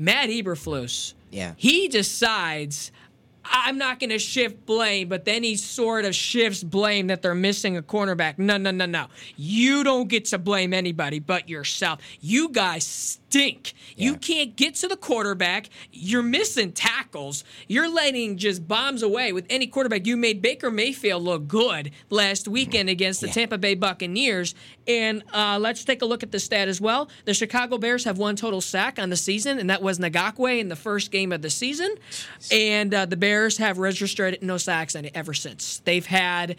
[0.00, 1.52] Matt Eberflus, Yeah.
[1.56, 2.90] he decides
[3.52, 7.34] I'm not going to shift blame, but then he sort of shifts blame that they're
[7.34, 8.38] missing a cornerback.
[8.38, 9.06] No, no, no, no.
[9.36, 12.00] You don't get to blame anybody but yourself.
[12.20, 13.74] You guys stink.
[13.96, 15.68] You can't get to the quarterback.
[15.92, 17.44] You're missing tackles.
[17.68, 20.04] You're letting just bombs away with any quarterback.
[20.04, 23.34] You made Baker Mayfield look good last weekend against the Yeah.
[23.34, 24.54] Tampa Bay Buccaneers.
[24.88, 27.08] And uh, let's take a look at the stat as well.
[27.24, 30.68] The Chicago Bears have one total sack on the season, and that was Ngakoue in
[30.68, 31.94] the first game of the season.
[32.50, 35.80] And uh, the Bears have registered no sacks any, ever since.
[35.84, 36.56] They've had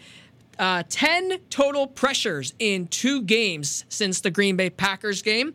[0.58, 5.54] uh, 10 total pressures in two games since the Green Bay Packers game.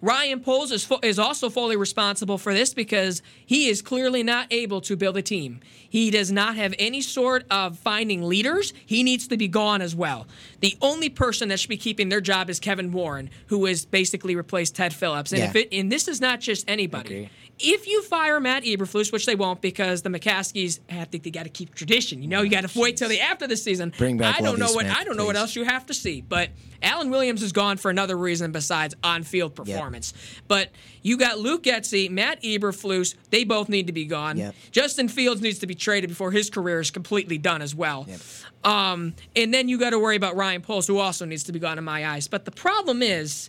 [0.00, 4.46] Ryan Poles is, fu- is also fully responsible for this because he is clearly not
[4.52, 5.60] able to build a team.
[5.88, 8.72] He does not have any sort of finding leaders.
[8.84, 10.26] He needs to be gone as well.
[10.60, 14.36] The only person that should be keeping their job is Kevin Warren, who has basically
[14.36, 15.32] replaced Ted Phillips.
[15.32, 15.48] And Yeah.
[15.50, 17.06] if it, and this is not just anybody.
[17.14, 17.30] Agree.
[17.58, 21.44] If you fire Matt Eberflus, which they won't because the McCaskies, I think they got
[21.44, 22.22] to keep tradition.
[22.22, 23.94] You know, you got to wait till the after the season.
[23.96, 25.94] Bring back I don't know what Smith, I don't know what else you have to
[25.94, 26.50] see, but
[26.82, 30.12] Alan Williams is gone for another reason besides on-field performance.
[30.46, 30.68] But
[31.00, 33.14] you got Luke Getsy, Matt Eberflus.
[33.30, 34.36] They both need to be gone.
[34.36, 34.54] Yep.
[34.70, 38.04] Justin Fields needs to be traded before his career is completely done as well.
[38.06, 38.20] Yep.
[38.64, 41.58] Um, and then you got to worry about Ryan Poles, who also needs to be
[41.58, 42.28] gone in my eyes.
[42.28, 43.48] But the problem is.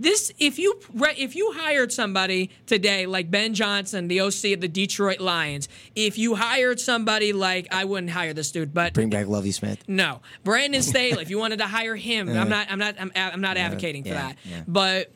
[0.00, 0.80] This, if you
[1.18, 6.16] if you hired somebody today like Ben Johnson, the OC of the Detroit Lions, if
[6.16, 9.84] you hired somebody like I wouldn't hire this dude, but Bring back Lovie Smith.
[9.86, 11.20] no, Brandon Staley.
[11.20, 12.68] if you wanted to hire him, uh, I'm not.
[12.70, 12.94] I'm not.
[12.98, 14.36] I'm, I'm not advocating for yeah, that.
[14.46, 14.62] yeah.
[14.66, 15.12] But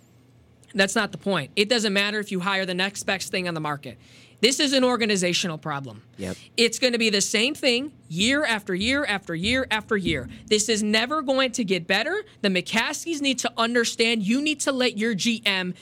[0.75, 1.53] that's not the point.
[1.57, 3.97] It doesn't matter if you hire the next best thing on the market.
[4.45, 6.03] This is an organizational problem.
[6.19, 6.37] Yep.
[6.59, 10.29] It's going to be the same thing year after year after year after year.
[10.49, 12.23] This is never going to get better.
[12.43, 15.73] The McCaskies need to understand you need to let your GM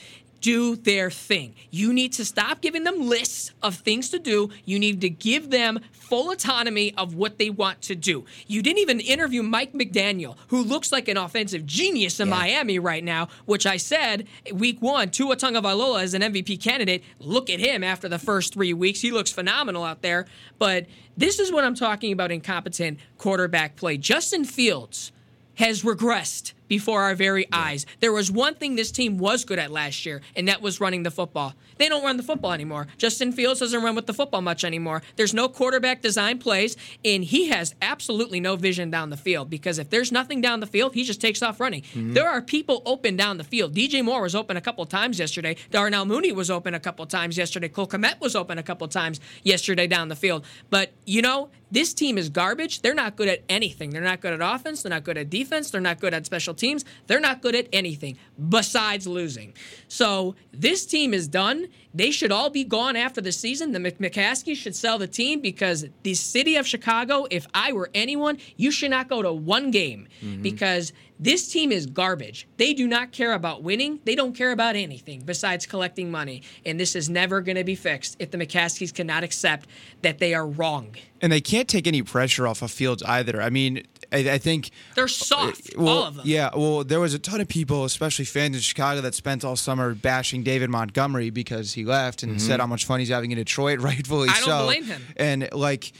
[0.43, 1.55] do their thing.
[1.71, 4.49] You need to stop giving them lists of things to do.
[4.65, 8.25] You need to give them full autonomy of what they want to do.
[8.45, 12.35] You didn't even interview Mike McDaniel, who looks like an offensive genius in Yeah.
[12.35, 17.03] Miami right now, which I said week one, Tua Tagovailoa is an MVP candidate.
[17.19, 18.99] Look at him after the first three weeks.
[18.99, 20.25] He looks phenomenal out there.
[20.59, 23.97] But this is what I'm talking about incompetent quarterback play.
[23.97, 25.13] Justin Fields
[25.55, 27.85] has regressed before our very eyes.
[27.99, 31.03] There was one thing this team was good at last year, and that was running
[31.03, 31.53] the football.
[31.77, 32.87] They don't run the football anymore.
[32.97, 35.01] Justin Fields doesn't run with the football much anymore.
[35.15, 39.79] There's no quarterback design plays, and he has absolutely no vision down the field because
[39.79, 41.81] if there's nothing down the field, he just takes off running.
[41.81, 42.13] Mm-hmm.
[42.13, 43.75] There are people open down the field.
[43.75, 45.55] DJ Moore was open a couple times yesterday.
[45.71, 47.69] Darnell Mooney was open a couple times yesterday.
[47.69, 50.45] Cole Kmet was open a couple times yesterday down the field.
[50.69, 52.81] But, you know, this team is garbage.
[52.81, 53.89] They're not good at anything.
[53.89, 54.83] They're not good at offense.
[54.83, 55.71] They're not good at defense.
[55.71, 56.85] They're not good at special teams.
[57.07, 58.17] They're not good at anything
[58.49, 59.53] besides losing.
[59.87, 61.67] So this team is done.
[61.93, 63.71] They should all be gone after the season.
[63.71, 67.89] The Mc- McCaskey should sell the team because the city of Chicago, if I were
[67.93, 70.41] anyone, you should not go to one game mm-hmm.
[70.41, 72.47] because this team is garbage.
[72.57, 73.99] They do not care about winning.
[74.03, 76.41] They don't care about anything besides collecting money.
[76.65, 79.69] And this is never going to be fixed if the McCaskies cannot accept
[80.01, 80.95] that they are wrong.
[81.21, 83.41] And they can't take any pressure off of Fields either.
[83.41, 86.25] I mean, I, I think They're soft, uh, well, all of them.
[86.27, 89.55] Yeah, well, there was a ton of people, especially fans in Chicago, that spent all
[89.55, 92.61] summer bashing David Montgomery because he left and said mm-hmm.
[92.61, 94.65] how much fun he's having in Detroit, rightfully I don't so.
[94.65, 95.01] blame him.
[95.17, 95.91] And like.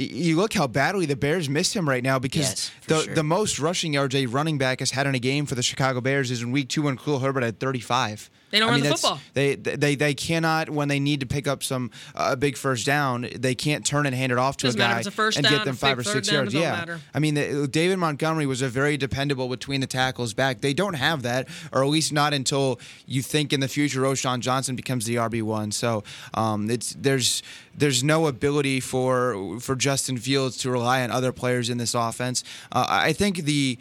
[0.00, 3.14] You look how badly the Bears miss him right now because Yes, the sure.
[3.16, 6.00] the most rushing yards a running back has had in a game for the Chicago
[6.00, 8.30] Bears is in Week Two when Khalil Herbert had 35.
[8.50, 9.20] They don't I run the football.
[9.34, 13.28] They they they cannot when they need to pick up some a big first down.
[13.34, 15.64] They can't turn and hand it off to Doesn't a guy a and down, get
[15.64, 16.54] them five or six yards.
[16.54, 17.00] Yeah, matter.
[17.14, 20.60] I mean, the, David Montgomery was a very dependable between the tackles back.
[20.60, 24.40] They don't have that, or at least not until you think in the future Roschon
[24.40, 25.70] Johnson becomes the RB one.
[25.72, 27.42] So um, it's there's
[27.76, 32.44] there's no ability for for Justin Fields to rely on other players in this offense.
[32.72, 33.78] Uh, I think the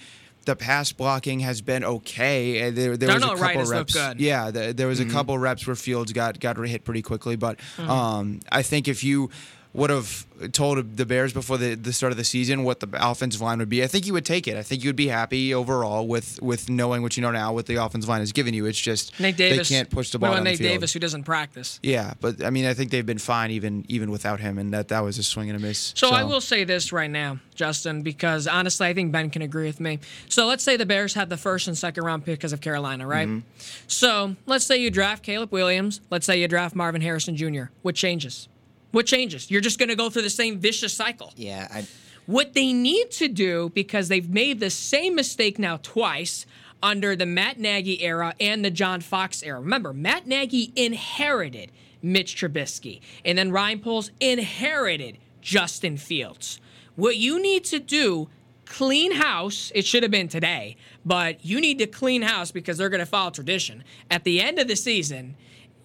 [0.47, 2.67] the pass blocking has been okay.
[2.67, 4.13] Uh, There, there was a couple Wright has looked reps.
[4.13, 4.19] good.
[4.21, 7.59] Yeah, the, there was a couple reps where Fields got got hit pretty quickly, but
[7.77, 7.89] Mm-hmm.
[7.89, 9.29] um, I think if you
[9.73, 13.41] would have told the Bears before the, the start of the season what the offensive
[13.41, 14.55] line would be, I think you would take it.
[14.57, 17.65] I think you would be happy overall with with knowing what you know now, what
[17.65, 18.65] the offensive line has given you.
[18.65, 19.69] It's just Nate Davis.
[19.69, 20.71] they can't push the What ball about down the Nate.
[20.73, 21.79] Davis, who doesn't practice?
[21.83, 24.87] Yeah, but I mean, I think they've been fine even even without him, and that
[24.89, 25.93] that was a swing and a miss.
[25.95, 29.65] So, I will say this right now, Justin, because honestly, I think Ben can agree
[29.65, 29.99] with me.
[30.29, 33.05] So let's say the Bears had the first and second round pick because of Carolina,
[33.05, 33.27] right?
[33.27, 33.47] Mm-hmm.
[33.87, 36.01] So let's say you draft Caleb Williams.
[36.09, 37.65] Let's say you draft Marvin Harrison Jr.
[37.81, 38.47] What changes?
[38.91, 39.51] What changes?
[39.51, 41.33] You're just going to go through the same vicious cycle.
[41.35, 41.87] Yeah, I,
[42.25, 46.45] What they need to do, because they've made the same mistake now twice
[46.81, 49.59] under the Matt Nagy era and the John Fox era.
[49.59, 51.71] Remember, Matt Nagy inherited
[52.01, 56.59] Mitch Trubisky, and then Ryan Poles inherited Justin Fields.
[56.95, 58.29] What you need to do,
[58.65, 62.89] clean house, it should have been today, but you need to clean house because they're
[62.89, 63.83] going to follow tradition.
[64.11, 65.35] At the end of the season,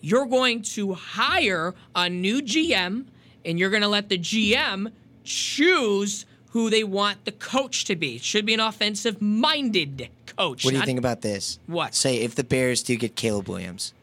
[0.03, 3.07] you're going to hire a new GM
[3.45, 4.93] and you're going to let the GM
[5.25, 8.17] choose who they want the coach to be.
[8.17, 10.65] It should be an offensive minded coach.
[10.65, 11.59] what do you not- think about this?
[11.67, 11.95] What?
[11.95, 13.95] Say if the Bears do get Caleb Williams,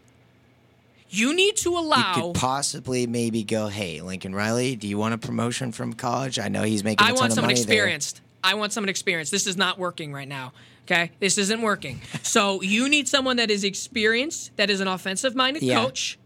[1.11, 2.13] You need to you allow.
[2.13, 6.37] could possibly maybe go, hey, Lincoln Riley, do you want a promotion from college?
[6.39, 7.03] I know he's making.
[7.03, 8.21] a I ton want of someone money there." experienced.
[8.43, 9.31] I want someone experienced.
[9.31, 10.53] This is not working right now.
[10.91, 12.01] Okay, this isn't working.
[12.23, 15.83] So you need someone that is experienced, that is an offensive-minded Yeah.
[15.83, 16.17] coach.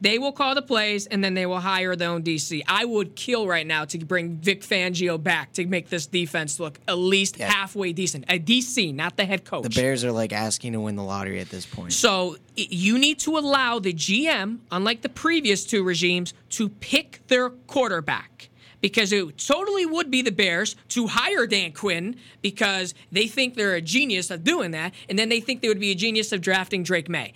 [0.00, 2.62] They will call the plays, and then they will hire their own DC.
[2.68, 6.78] I would kill right now to bring Vic Fangio back to make this defense look
[6.86, 7.50] at least Yeah.
[7.50, 8.24] halfway decent.
[8.28, 9.62] A DC, not the head coach.
[9.62, 11.92] The Bears are like asking to win the lottery at this point.
[11.94, 17.48] So you need to allow the GM, unlike the previous two regimes, to pick their
[17.50, 18.50] quarterback.
[18.80, 23.74] Because it totally would be the Bears to hire Dan Quinn because they think they're
[23.74, 26.40] a genius of doing that, and then they think they would be a genius of
[26.40, 27.32] drafting Drake Maye.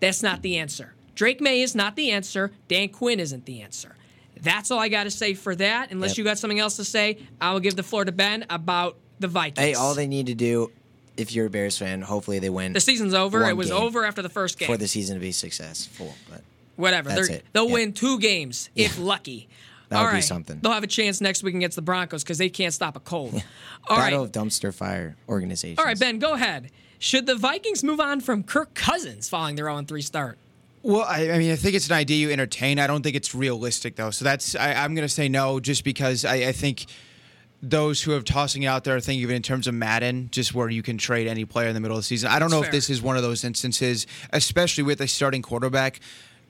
[0.00, 0.92] That's not the answer.
[1.14, 2.52] Drake Maye is not the answer.
[2.68, 3.96] Dan Quinn isn't the answer.
[4.40, 5.90] That's all I got to say for that.
[5.92, 6.18] Unless Yep.
[6.18, 9.28] you got something else to say, I will give the floor to Ben about the
[9.28, 9.58] Vikings.
[9.64, 10.70] hey, all they need to do,
[11.16, 13.44] if you're a Bears fan, hopefully they win the season's over.
[13.48, 14.66] It was over after the first game.
[14.66, 16.14] for the season to be successful.
[16.28, 16.42] But
[16.76, 17.10] Whatever.
[17.10, 17.44] That's They're, it.
[17.52, 17.72] They'll Yeah.
[17.74, 19.48] win two games if lucky.
[19.92, 20.58] That All would be something.
[20.62, 23.34] They'll have a chance next week against the Broncos because they can't stop a cold.
[23.88, 24.06] All right.
[24.06, 25.78] battle of dumpster fire organizations.
[25.78, 26.70] All right, Ben, go ahead.
[26.98, 30.38] Should the Vikings move on from Kirk Cousins following their 0 3 start?
[30.82, 32.78] Well, I, I mean, I think it's an idea you entertain.
[32.78, 34.10] I don't think it's realistic though.
[34.10, 36.86] So that's I, I'm going to say no, just because I, I think
[37.62, 40.30] those who are tossing it out there are thinking of it in terms of Madden,
[40.32, 42.30] just where you can trade any player in the middle of the season.
[42.30, 45.42] I don't know That's if this is one of those instances, especially with a starting
[45.42, 46.00] quarterback.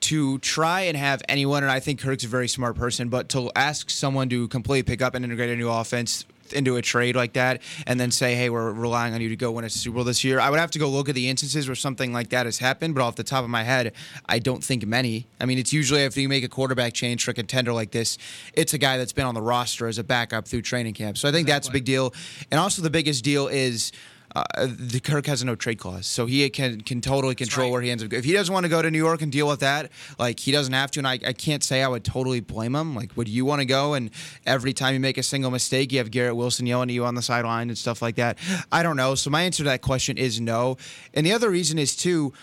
[0.03, 3.49] To try and have anyone, and I think Kirk's a very smart person, but to
[3.55, 7.33] ask someone to completely pick up and integrate a new offense into a trade like
[7.33, 10.03] that and then say, hey, we're relying on you to go win a Super Bowl
[10.03, 12.45] this year, I would have to go look at the instances where something like that
[12.45, 12.95] has happened.
[12.95, 13.93] But off the top of my head,
[14.27, 15.27] I don't think many.
[15.39, 18.17] I mean, it's usually after you make a quarterback change for a contender like this,
[18.53, 21.17] it's a guy that's been on the roster as a backup through training camp.
[21.17, 22.13] So I think that's a big deal.
[22.51, 23.91] And also, the biggest deal is.
[24.35, 27.71] Uh, the Kirk has no trade clause, so he can can totally control right.
[27.71, 28.11] where he ends up.
[28.13, 30.51] If he doesn't want to go to New York and deal with that, like he
[30.51, 32.95] doesn't have to, and I, I can't say I would totally blame him.
[32.95, 34.09] Like, would you want to go and
[34.45, 37.15] every time you make a single mistake, you have Garrett Wilson yelling at you on
[37.15, 38.37] the sideline and stuff like that?
[38.71, 39.15] I don't know.
[39.15, 40.77] So my answer to that question is no.
[41.13, 42.33] And the other reason is too.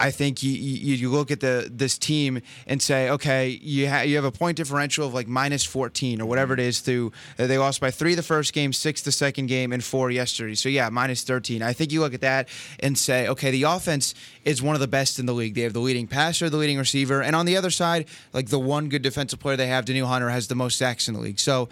[0.00, 4.02] I think you, you you look at the this team and say, okay, you ha-
[4.02, 6.80] you have a point differential of like minus 14 or whatever it is.
[6.80, 10.10] Through uh, they lost by three the first game, six the second game, and four
[10.10, 10.54] yesterday.
[10.54, 11.62] So yeah, minus 13.
[11.62, 12.48] I think you look at that
[12.80, 15.54] and say, okay, the offense is one of the best in the league.
[15.54, 18.58] They have the leading passer, the leading receiver, and on the other side, like the
[18.58, 21.40] one good defensive player they have, Danielle Hunter, has the most sacks in the league.
[21.40, 21.68] So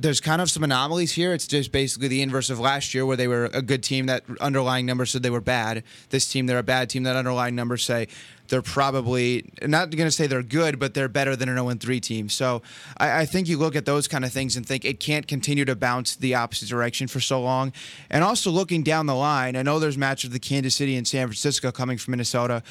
[0.00, 1.32] there's kind of some anomalies here.
[1.32, 4.24] It's just basically the inverse of last year, where they were a good team that
[4.40, 5.84] underlying numbers said they were bad.
[6.10, 8.08] This team, they're a bad team that underlying numbers say
[8.48, 12.00] they're probably not going to say they're good, but they're better than an 0 3
[12.00, 12.28] team.
[12.28, 12.62] So
[12.96, 15.64] I, I think you look at those kind of things and think it can't continue
[15.64, 17.72] to bounce the opposite direction for so long.
[18.10, 21.26] And also looking down the line, I know there's matches with Kansas City and San
[21.26, 22.62] Francisco coming from Minnesota,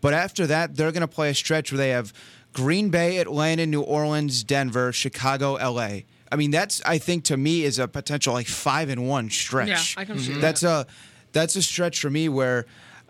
[0.00, 2.12] but after that, they're going to play a stretch where they have
[2.52, 6.00] Green Bay, Atlanta, New Orleans, Denver, Chicago, LA.
[6.30, 9.68] I mean, that's I think to me is a potential like five and one stretch.
[9.68, 10.40] Yeah, I can see mm-hmm.
[10.40, 10.86] That's a
[11.32, 12.66] that's a stretch for me where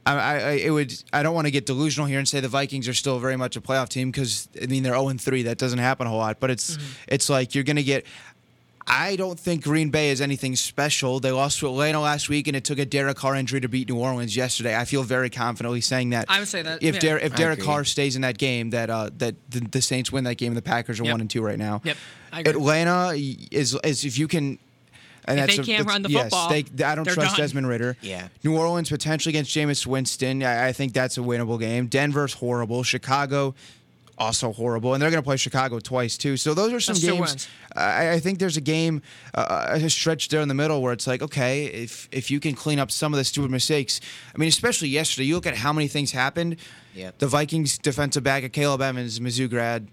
[0.07, 2.89] I, I it would I don't want to get delusional here and say the Vikings
[2.89, 5.43] are still very much a playoff team because I mean they're 0 3.
[5.43, 7.05] That doesn't happen a whole lot, but it's mm-hmm.
[7.09, 8.07] it's like you're gonna get.
[8.89, 11.20] I don't think Green Bay is anything special.
[11.20, 13.89] They lost to Atlanta last week, and it took a Derek Carr injury to beat
[13.89, 14.76] New Orleans yesterday.
[14.76, 16.26] I feel very confidently saying that.
[16.28, 17.01] I would say that, if yeah.
[17.01, 17.66] Der- if I Derek agree.
[17.66, 20.57] Carr stays in that game, that uh, that the, the Saints win that game, and
[20.57, 21.12] the Packers are Yep.
[21.12, 21.80] one and two right now.
[21.84, 21.97] Yep,
[22.32, 22.53] I agree.
[22.53, 24.59] Atlanta is is if you can.
[25.24, 27.36] And If they can't that's- run the yes, football, they, I don't trust done.
[27.36, 27.99] Desmond Ridder.
[28.01, 28.28] Yeah.
[28.43, 30.43] New Orleans potentially against Jameis Winston.
[30.43, 31.86] I, I think that's a winnable game.
[31.89, 32.82] Denver's horrible.
[32.82, 33.55] Chicago
[34.19, 36.37] also horrible, and they're going to play Chicago twice too.
[36.37, 37.49] So those are some That's games.
[37.75, 39.03] I, I think there's a game,
[39.35, 42.55] uh, a stretch there in the middle where it's like, okay, if if you can
[42.55, 44.01] clean up some of the stupid mistakes.
[44.35, 46.57] I mean, especially yesterday, you look at how many things happened.
[46.95, 47.19] Yep.
[47.19, 49.87] The Vikings defensive back Akayleb Evans, Mizzou grad,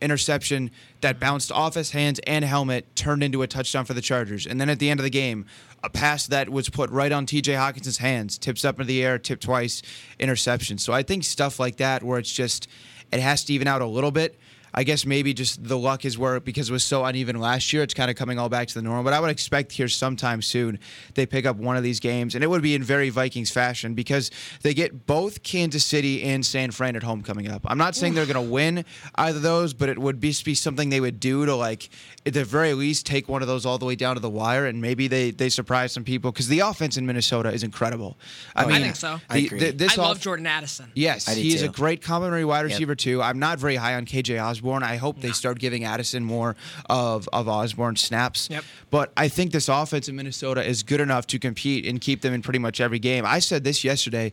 [0.00, 0.70] interception
[1.00, 4.46] that bounced off his hands and helmet, turned into a touchdown for the Chargers.
[4.46, 5.46] And then at the end of the game,
[5.82, 9.18] a pass that was put right on TJ Hockenson's hands, tips up into the air,
[9.18, 9.82] tipped twice,
[10.18, 10.78] interception.
[10.78, 12.68] So I think stuff like that where it's just
[13.12, 14.38] it has to even out a little bit.
[14.72, 17.82] I guess maybe just the luck is where because it was so uneven last year,
[17.82, 19.02] it's kind of coming all back to the normal.
[19.04, 20.78] But I would expect here sometime soon
[21.14, 23.94] they pick up one of these games, and it would be in very Vikings fashion
[23.94, 24.30] because
[24.62, 27.62] they get both Kansas City and San Fran at home coming up.
[27.64, 28.84] I'm not saying they're going to win
[29.16, 31.88] either of those, but it would be, be something they would do to like
[32.26, 34.66] at the very least take one of those all the way down to the wire,
[34.66, 38.18] and maybe they they surprise some people because the offense in Minnesota is incredible.
[38.54, 39.20] I Oh, mean, I think so.
[39.28, 39.58] I agree.
[39.58, 40.92] the- this I love off- Jordan Addison.
[40.94, 42.64] Yes, I do he is a great complimentary wide Yep.
[42.66, 43.22] receiver too.
[43.22, 44.59] I'm not very high on KJ Osborn.
[44.82, 46.56] I hope they start giving Addison more
[46.88, 48.48] of of Osborn snaps.
[48.50, 48.64] Yep.
[48.90, 52.34] But I think this offense in Minnesota is good enough to compete and keep them
[52.34, 53.24] in pretty much every game.
[53.26, 54.32] I said this yesterday.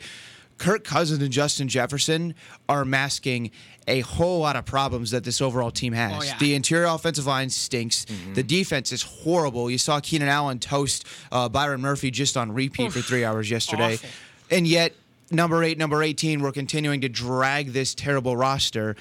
[0.58, 2.34] Kirk Cousins and Justin Jefferson
[2.68, 3.52] are masking
[3.88, 6.14] a whole lot of problems that this overall team has.
[6.16, 6.38] Oh, yeah.
[6.40, 8.06] The interior offensive line stinks.
[8.34, 9.70] The defense is horrible.
[9.70, 13.94] You saw Keenan Allen toast uh, Byron Murphy just on repeat for three hours yesterday.
[13.94, 14.10] Awful.
[14.50, 14.94] And yet,
[15.32, 18.96] number eight, number 18, we're continuing to drag this terrible roster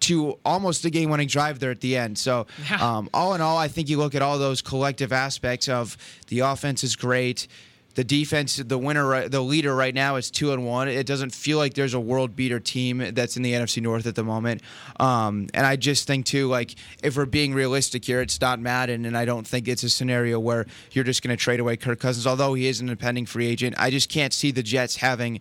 [0.00, 2.18] to almost a game winning drive there at the end.
[2.18, 2.46] So,
[2.80, 5.96] um, all in all, I think you look at all those collective aspects of
[6.28, 7.48] the offense is great.
[7.94, 10.86] The defense, the winner, the leader right now is two and one.
[10.86, 14.14] It doesn't feel like there's a world beater team that's in the NFC North at
[14.14, 14.62] the moment.
[15.00, 19.04] Um, and I just think too, like if we're being realistic here, it's not Madden,
[19.04, 21.98] and I don't think it's a scenario where you're just going to trade away Kirk
[21.98, 22.24] Cousins.
[22.24, 25.40] Although he is an impending free agent, I just can't see the Jets having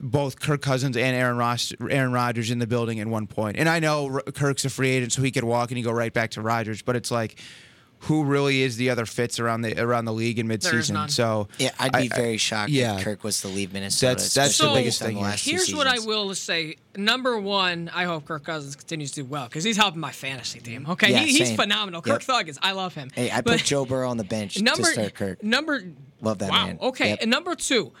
[0.00, 3.56] both Kirk Cousins and Aaron Ross, Aaron Rodgers in the building at one point.
[3.58, 6.12] And I know Kirk's a free agent, so he could walk and he go right
[6.12, 6.82] back to Rodgers.
[6.82, 7.38] But it's like,
[8.00, 11.10] who really is the other fits around the around the league in midseason?
[11.10, 12.98] So Yeah, I'd be I- I- very shocked yeah.
[12.98, 14.10] if Kirk was to leave Minnesota.
[14.16, 16.76] That's- that's especially the biggest thing the last two Here's what I will say.
[16.94, 20.60] Number one, I hope Kirk Cousins continues to do well because he's helping my fantasy
[20.60, 20.82] team.
[20.82, 20.90] Mm-hmm.
[20.92, 21.56] Okay, Yeah, he, he's same.
[21.56, 22.02] phenomenal.
[22.04, 22.20] Yep.
[22.20, 23.10] Kirk Thuggins, I love him.
[23.14, 25.42] Hey, I But put Joe Burrow on the bench number to start Kirk.
[25.42, 25.82] number.
[26.20, 26.66] Love that wow.
[26.66, 26.78] man.
[26.82, 27.18] Okay, Yep.
[27.22, 27.92] and number two.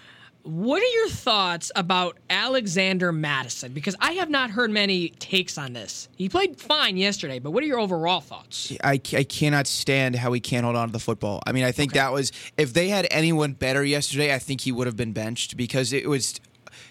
[0.46, 3.72] What are your thoughts about Alexander Mattison?
[3.72, 6.08] Because I have not heard many takes on this.
[6.16, 8.72] He played fine yesterday, but what are your overall thoughts?
[8.84, 11.42] I, I cannot stand how he can't hold on to the football.
[11.48, 14.70] I mean, I think that was if they had anyone better yesterday, I think he
[14.70, 16.38] would have been benched because it was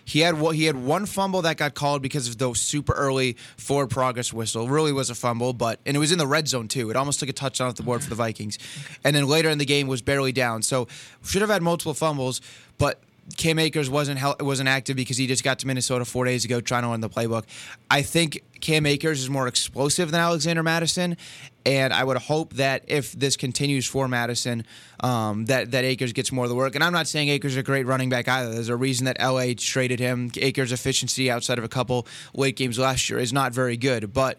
[0.04, 3.38] he had one- he had one fumble that got called because of the super early
[3.56, 4.68] forward progress whistle.
[4.68, 6.90] Really was a fumble, but and it was in the red zone too.
[6.90, 8.60] It almost took a touchdown off the board for the Vikings,
[9.06, 10.62] and then later in the game was barely down.
[10.62, 10.90] So
[11.24, 12.42] should have had multiple fumbles,
[12.78, 13.00] but.
[13.38, 16.62] Cam Akers wasn't hel- wasn't active because he just got to Minnesota four days ago
[16.62, 17.44] trying to learn the playbook.
[17.90, 21.18] I think Cam Akers is more explosive than Alexander Mattison,
[21.66, 24.64] and I would hope that if this continues for Mattison,
[25.00, 26.76] um, that that Akers gets more of the work.
[26.76, 28.54] And I'm not saying Akers is a great running back either.
[28.54, 30.32] There's a reason that LA traded him.
[30.38, 32.06] Akers' efficiency outside of a couple
[32.36, 34.38] late games last year is not very good, but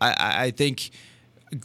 [0.00, 0.90] I, I I think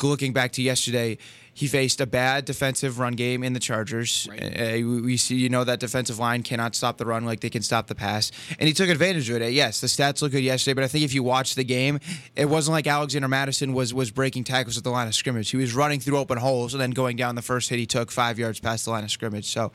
[0.04, 1.18] looking back to yesterday,
[1.60, 4.30] he faced a bad defensive run game in the Chargers.
[4.32, 7.50] Uh, we- we see, you know, that defensive line cannot stop the run like they
[7.50, 9.52] can stop the pass, and he took advantage of it.
[9.52, 12.00] Yes, the stats look good yesterday, but I think if you watch the game,
[12.38, 15.50] it wasn't like Alexander Mattison was was breaking tackles at the line of scrimmage.
[15.52, 18.10] He was running through open holes and then going down the first hit he took
[18.10, 19.46] five yards past the line of scrimmage.
[19.50, 19.74] So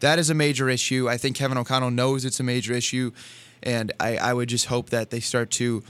[0.00, 1.06] that is a major issue.
[1.08, 3.10] I think Kevin O'Connell knows it's a major issue,
[3.62, 5.82] and I, I would just hope that they start to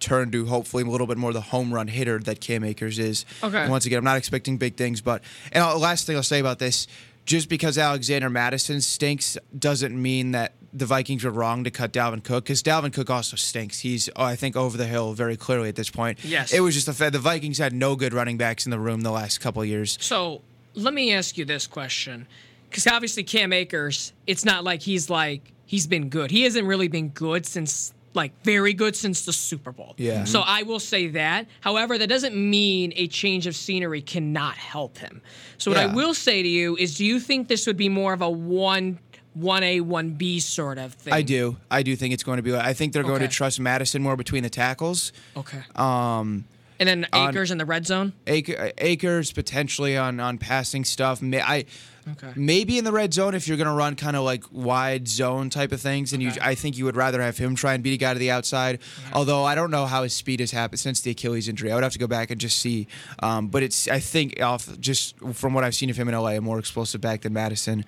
[0.00, 3.24] turn to hopefully a little bit more the home run hitter that Cam Akers is.
[3.42, 3.58] Okay.
[3.58, 5.22] And once again, I'm not expecting big things, but
[5.52, 6.86] and the last thing I'll say about this,
[7.24, 12.22] just because Alexander Mattison stinks doesn't mean that the Vikings were wrong to cut Dalvin
[12.22, 13.80] Cook because Dalvin Cook also stinks.
[13.80, 16.22] He's, oh, I think, over the hill very clearly at this point.
[16.22, 16.52] Yes.
[16.52, 19.00] It was just the fact the Vikings had no good running backs in the room
[19.00, 19.96] the last couple of years.
[20.00, 20.42] So
[20.74, 22.26] let me ask you this question,
[22.68, 26.30] because obviously Cam Akers, it's not like he's like he's been good.
[26.30, 29.94] He hasn't really been good since like very good since the Super Bowl.
[29.98, 30.24] Yeah.
[30.24, 31.46] So I will say that.
[31.60, 35.22] However, that doesn't mean a change of scenery cannot help him.
[35.58, 38.12] So what I will say to you is, do you think this would be more
[38.12, 38.98] of a one?
[39.38, 41.12] 1A, 1B sort of thing.
[41.12, 41.58] I do.
[41.70, 42.56] I do think it's going to be.
[42.56, 45.12] I think they're going to trust Mattison more between the tackles.
[45.36, 45.62] Okay.
[45.74, 46.46] Um,
[46.78, 48.12] And then Akers in the red zone.
[48.26, 51.22] Ac- Akers potentially on on passing stuff.
[51.22, 51.64] May, I
[52.08, 52.32] Okay.
[52.36, 55.50] maybe in the red zone if you're going to run kind of like wide zone
[55.50, 57.94] type of things, and you I think you would rather have him try and beat
[57.94, 58.78] a guy to the outside.
[59.12, 61.72] Although I don't know how his speed has happened since the Achilles injury.
[61.72, 62.86] I would have to go back and just see.
[63.24, 66.30] Um, but it's I think off just from what I've seen of him in LA,
[66.36, 67.84] a more explosive back than Mattison.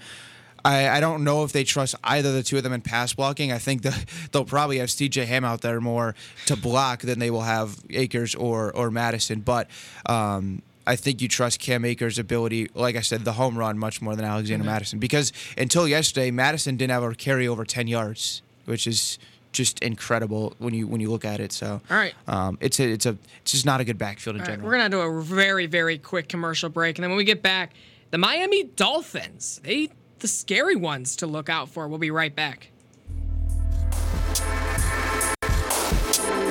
[0.69, 3.53] I, I don't know if they trust either the two of them in pass blocking.
[3.53, 6.15] I think the, they'll probably have CJ Ham out there more
[6.47, 9.41] to block than they will have Akers or or Mattison.
[9.41, 9.69] But
[10.07, 14.03] um, I think you trust Cam Akers' ability, like I said, the home run much
[14.03, 14.99] more than Alexander Mattison.
[14.99, 19.19] Because until yesterday, Mattison didn't have a carry over ten yards, which is
[19.53, 21.53] just incredible when you when you look at it.
[21.53, 22.15] So All right.
[22.27, 24.69] um, it's a it's a it's just not a good backfield in All right, general.
[24.69, 27.73] we're gonna do a very, very quick commercial break, and then when we get back,
[28.11, 29.89] the Miami Dolphins, they
[30.21, 31.89] the scary ones to look out for.
[31.89, 32.71] We'll be right back.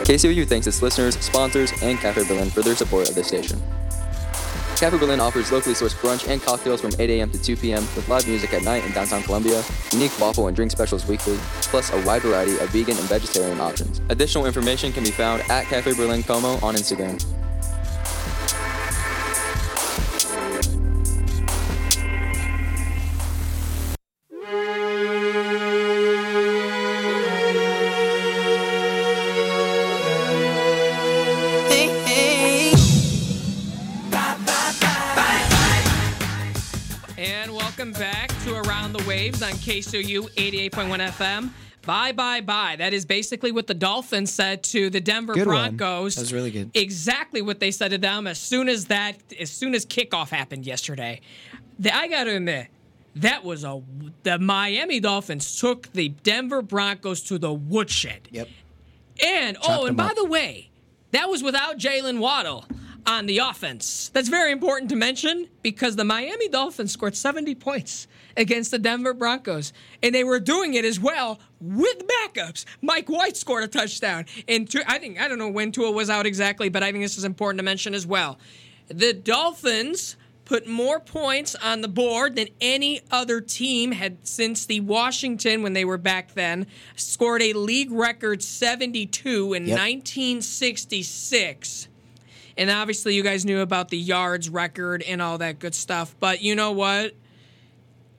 [0.07, 3.61] KCOU thanks its listeners, sponsors, and Cafe Berlin for their support of this station.
[4.77, 7.31] Cafe Berlin offers locally sourced brunch and cocktails from 8 a.m.
[7.31, 7.81] to 2 p.m.
[7.95, 11.91] with live music at night in downtown Columbia, unique waffle and drink specials weekly, plus
[11.91, 13.99] a wide variety of vegan and vegetarian options.
[14.09, 17.21] Additional information can be found at Cafe Berlin Como on Instagram.
[39.47, 40.71] On KCOU 88.1
[41.07, 41.51] FM.
[41.85, 42.75] Bye, bye, bye.
[42.75, 45.77] That is basically what the Dolphins said to the Denver Good one.
[45.77, 46.15] Broncos.
[46.15, 46.71] That was really good.
[46.73, 50.65] Exactly what they said to them as soon as that, as soon as kickoff happened
[50.65, 51.21] yesterday.
[51.79, 52.67] The, I got to admit,
[53.15, 53.81] that was a
[54.23, 58.27] the Miami Dolphins took the Denver Broncos to the woodshed.
[58.29, 58.49] Yep.
[59.25, 60.15] And oh, Chopped oh, and by up.
[60.17, 60.71] the way,
[61.11, 62.65] that was without Jaylen Waddle
[63.07, 64.09] on the offense.
[64.13, 68.05] That's very important to mention because the Miami Dolphins scored 70 points
[68.35, 69.71] against the Denver Broncos,
[70.03, 72.65] and they were doing it as well with backups.
[72.81, 76.09] Mike White scored a touchdown, and Tu- I think I don't know when Tua was
[76.09, 78.37] out exactly, but I think this is important to mention as well.
[78.89, 84.79] The Dolphins put more points on the board than any other team had since the
[84.81, 89.77] Washington when they were back then scored a league record 72 in Yep.
[89.77, 91.87] 1966
[92.57, 96.15] and obviously you guys knew about the yards record and all that good stuff.
[96.19, 97.13] But you know what?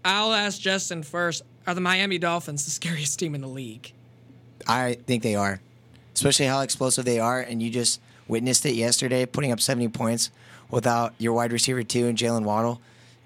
[0.05, 1.43] I'll ask justin first.
[1.67, 3.93] Are the miami dolphins the scariest team in the league?
[4.67, 5.61] I think they are,
[6.15, 7.41] especially how explosive they are.
[7.41, 10.31] And you just witnessed it yesterday, putting up 70 points
[10.71, 12.81] without your wide receiver two and Jaylen Waddle,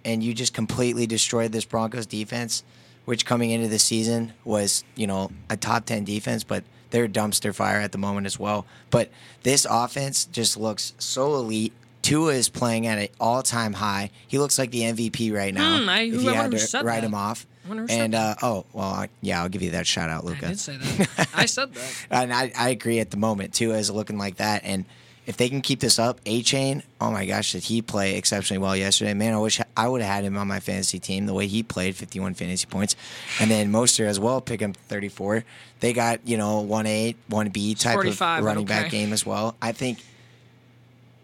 [0.04, 2.62] and you just completely destroyed this Broncos defense,
[3.04, 7.52] which coming into the season was you know a top 10 defense, but they're dumpster
[7.52, 8.64] fire at the moment as well.
[8.90, 9.10] But
[9.42, 11.72] this offense just looks so elite.
[12.02, 14.10] Tua is playing at an all-time high.
[14.26, 15.78] He looks like the MVP right now.
[15.78, 17.04] Hmm, I- if you had to write that.
[17.04, 17.46] him off.
[17.64, 20.10] I wonder who said And uh, oh well, I, yeah, I'll give you that shout
[20.10, 20.46] out, Luca.
[20.46, 23.72] i did say that i said that And I, I agree at the moment too,
[23.72, 24.62] as looking like that.
[24.64, 24.84] And
[25.24, 28.76] if they can keep this up, Achane, oh my gosh, did he play exceptionally well
[28.76, 29.14] yesterday?
[29.14, 31.26] Man, I wish I would have had him on my fantasy team.
[31.26, 32.96] The way he played, 51 fantasy points,
[33.40, 35.44] and then Mostert as well, pick him 34.
[35.80, 38.82] They got you know one A, one B type of running okay.
[38.82, 39.56] back game as well.
[39.62, 39.98] I think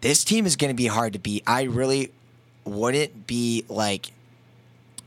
[0.01, 1.43] this team is going to be hard to beat.
[1.47, 2.13] I really
[2.65, 4.13] wouldn't be like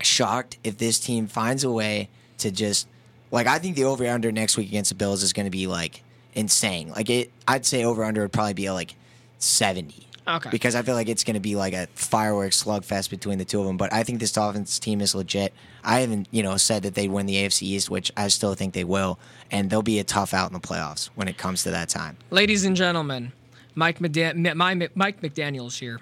[0.02, 2.88] shocked if this team finds a way to just
[3.30, 5.68] like I think the over under next week against the Bills is going to be
[5.68, 6.04] like
[6.34, 6.90] insane.
[6.90, 8.96] Like it, I'd say over under would probably be like
[9.40, 10.08] seventy.
[10.28, 10.50] Okay.
[10.52, 13.60] Because I feel like it's going to be like a fireworks slugfest between the two
[13.60, 13.76] of them.
[13.78, 15.52] But I think this Dolphins team is legit.
[15.84, 18.74] I haven't, you know, said that they win the AFC East, which I still think
[18.76, 19.18] they will,
[19.50, 22.18] and they'll be a tough out in the playoffs when it comes to that time.
[22.30, 23.32] Ladies and gentlemen,
[23.74, 26.00] Mike, McDan- my, Mike McDaniel's here.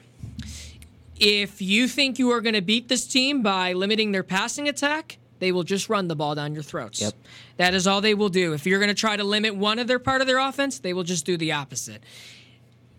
[1.16, 5.18] If you think you are going to beat this team by limiting their passing attack,
[5.40, 7.02] they will just run the ball down your throats.
[7.02, 7.14] Yep.
[7.58, 8.54] That is all they will do.
[8.54, 10.94] If you're going to try to limit one of their part of their offense, they
[10.94, 12.04] will just do the opposite.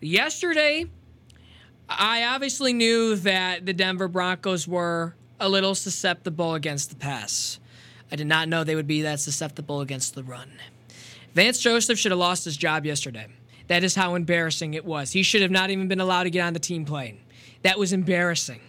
[0.01, 0.85] Yesterday,
[1.87, 7.59] I obviously knew that the Denver Broncos were a little susceptible against the pass.
[8.11, 10.51] I did not know they would be that susceptible against the run.
[11.33, 13.27] Vance Joseph should have lost his job yesterday.
[13.67, 15.11] That is how embarrassing it was.
[15.11, 17.19] He should have not even been allowed to get on the team plane.
[17.61, 18.59] That was embarrassing.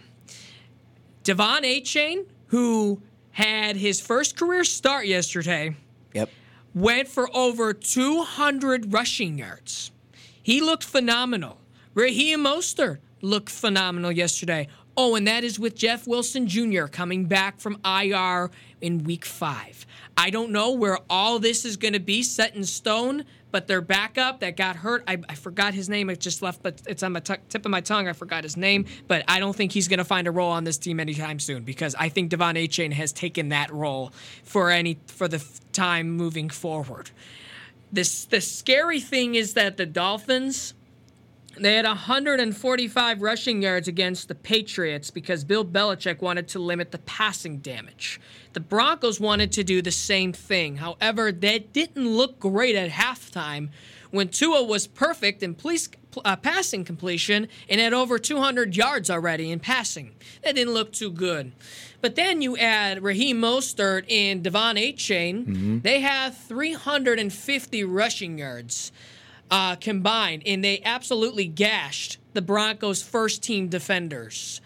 [1.23, 3.01] De'Von Achane, who
[3.33, 5.75] had his first career start yesterday,
[6.13, 6.29] Yep.
[6.73, 9.91] went for over 200 rushing yards.
[10.41, 11.59] He looked phenomenal.
[11.93, 14.67] Raheem Mostert looked phenomenal yesterday.
[14.95, 16.85] Oh, and that is with Jeff Wilson Jr.
[16.85, 19.85] coming back from IR in week five.
[20.15, 23.81] I don't know where all this is going to be set in stone, but their
[23.81, 26.09] backup that got hurt, I, I forgot his name.
[26.09, 28.07] It just left, but it's on the t- tip of my tongue.
[28.07, 30.63] I forgot his name, but I don't think he's going to find a role on
[30.63, 34.11] this team anytime soon because I think De'Von Achane has taken that role
[34.43, 37.11] for any for the f- time moving forward.
[37.91, 40.73] This the scary thing is that the Dolphins
[41.57, 46.97] they had 145 rushing yards against the Patriots because Bill Belichick wanted to limit the
[46.99, 48.19] passing damage.
[48.53, 50.77] The Broncos wanted to do the same thing.
[50.77, 53.69] However, that didn't look great at halftime
[54.11, 55.89] when Tua was perfect in police,
[56.23, 60.11] uh, passing completion and had over 200 yards already in passing.
[60.43, 61.51] That didn't look too good.
[62.01, 65.81] But then you add Raheem Mostert and De'Von Achane.
[65.81, 68.91] They have 350 rushing yards
[69.53, 74.61] uh, combined, and they absolutely gashed the Broncos' first team defenders.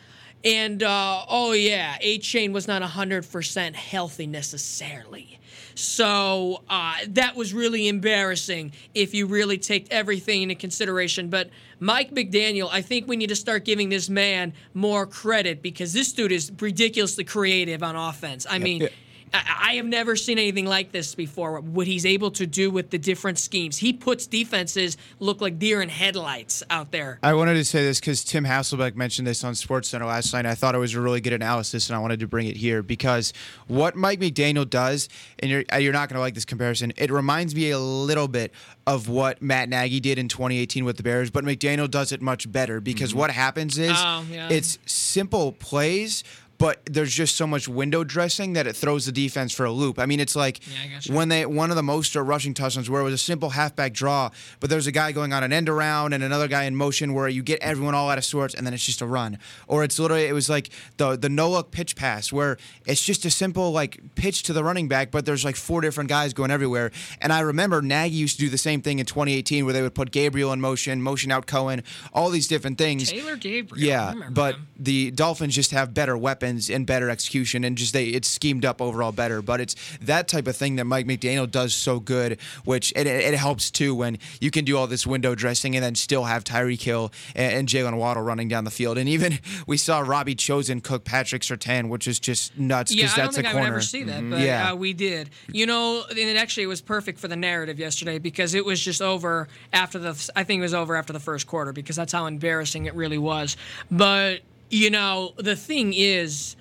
[0.46, 5.40] And uh, oh yeah, Achane was not 100% healthy necessarily.
[5.76, 11.30] So uh, that was really embarrassing if you really take everything into consideration.
[11.30, 11.50] But
[11.82, 16.14] Mike McDaniel, I think we need to start giving this man more credit because this
[16.14, 18.48] dude is ridiculously creative on offense.
[18.50, 18.88] I mean,
[19.34, 21.60] I I have never seen anything like this before.
[21.60, 25.82] What he's able to do with the different schemes, he puts defenses look like deer
[25.82, 27.20] in headlights out there.
[27.22, 30.46] I wanted to say this because Tim Hasselbeck mentioned this on SportsCenter last night.
[30.46, 32.82] I thought it was a really good analysis, and I wanted to bring it here
[32.82, 33.34] because
[33.68, 35.10] what Mike McDaniel does,
[35.40, 36.94] and you're uh, you're not going to like this comparison.
[36.96, 38.54] It reminds me a little bit
[38.86, 42.50] of what Matt Nagy did in 2018 with the Bears, but McDaniel does it much
[42.50, 44.48] better because what happens is Oh, yeah.
[44.50, 46.24] it's simple plays.
[46.60, 50.00] But there's just so much window dressing that it throws the defense for a loop.
[50.00, 53.00] I mean, it's like Yeah, when they one of the most uh, rushing touchdowns where
[53.02, 56.14] it was a simple halfback draw, but there's a guy going on an end around
[56.14, 58.74] and another guy in motion where you get everyone all out of sorts and then
[58.74, 59.38] it's just a run.
[59.68, 63.24] Or it's literally it was like the the no look pitch pass where it's just
[63.26, 66.50] a simple like pitch to the running back, but there's like four different guys going
[66.50, 66.92] everywhere.
[67.22, 69.94] And I remember Nagy used to do the same thing in 2018 where they would
[69.94, 71.84] put Gabriel in motion, motion out Cohen,
[72.14, 73.12] all these different things.
[73.12, 73.84] Taylor Gabriel.
[73.84, 74.68] I Yeah, remember but him.
[74.80, 78.82] the Dolphins just have better weapons and better execution, and just they it's schemed up
[78.82, 79.42] overall better.
[79.42, 83.34] But it's that type of thing that Mike McDaniel does so good, which it, it
[83.36, 86.82] helps too when you can do all this window dressing and then still have Tyreek
[86.82, 90.82] Hill and, and Jaylen Waddle running down the field, and even we saw Robbie Chosen
[90.82, 93.54] cook Patrick Surtain, which is just nuts Yeah, because I don't that's think a I
[93.62, 94.72] would ever see that, but Yeah.
[94.72, 95.30] uh, we did.
[95.52, 99.02] You know, and it actually was perfect for the narrative yesterday because it was just
[99.02, 100.32] over after the.
[100.36, 103.18] I think it was over after the first quarter because that's how embarrassing it really
[103.18, 103.58] was.
[103.92, 106.56] But you know, the thing is.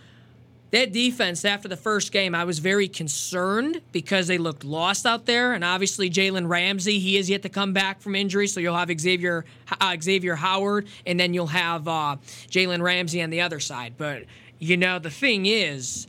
[0.72, 5.24] That defense after the first game, I was very concerned because they looked lost out
[5.24, 8.76] there, and obviously Jalen Ramsey, he is yet to come back from injury, so you'll
[8.76, 12.16] have Xavien uh, Xavien Howard, and then you'll have uh,
[12.50, 13.94] Jalen Ramsey on the other side.
[13.96, 14.24] But
[14.58, 16.08] you know, the thing is,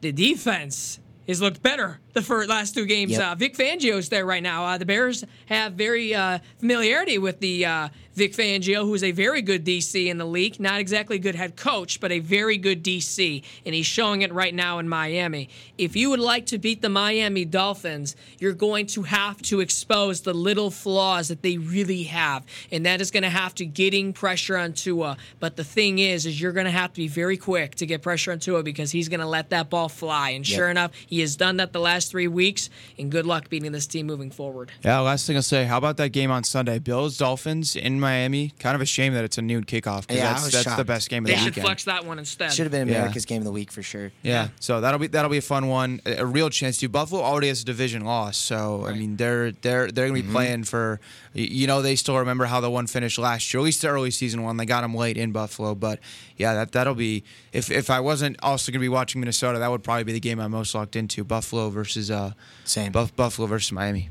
[0.00, 3.12] the defense has looked better the first last two games.
[3.12, 3.22] Yep.
[3.22, 4.64] Uh, Vic Fangio's there right now.
[4.64, 7.88] Uh, the Bears have very uh, familiarity with the uh,
[8.18, 10.58] Vic Fangio, who is a very good DC in the league.
[10.58, 14.32] Not exactly a good head coach, but a very good DC, and he's showing it
[14.32, 15.48] right now in Miami.
[15.78, 20.22] If you would like to beat the Miami Dolphins, you're going to have to expose
[20.22, 24.12] the little flaws that they really have, and that is going to have to getting
[24.12, 25.16] pressure on Tua.
[25.38, 28.02] But the thing is, is you're going to have to be very quick to get
[28.02, 30.30] pressure on Tua because he's going to let that ball fly.
[30.30, 32.70] And sure enough, he has done that the last three weeks.
[32.98, 34.70] And good luck beating this team moving forward.
[34.84, 36.78] Yeah, last thing I'll say, how about that game on Sunday?
[36.78, 38.52] Bills Dolphins in Miami.
[38.58, 41.08] Kind of a shame that it's a noon kickoff because Yeah, that's that's the best
[41.10, 41.54] game of They the weekend.
[41.54, 42.52] They should flex that one instead.
[42.52, 42.98] Should have been Yeah.
[42.98, 44.12] America's game of the week for sure.
[44.22, 44.48] Yeah.
[44.60, 46.00] So that'll be that'll be a fun one.
[46.06, 46.88] A, a real chance to.
[46.88, 50.32] Buffalo already has a division loss, so I mean they're they're they're gonna be mm-hmm.
[50.32, 51.00] playing for.
[51.34, 54.10] You know they still remember how the one finished last year, at least the early
[54.10, 54.56] season one.
[54.56, 56.00] They got them late in Buffalo, but
[56.36, 57.24] yeah, that that'll be.
[57.52, 60.40] If if I wasn't also gonna be watching Minnesota, that would probably be the game
[60.40, 61.24] I'm most locked into.
[61.24, 62.32] Buffalo versus uh,
[62.64, 62.92] Same.
[62.92, 64.10] Buff, Buffalo versus Miami.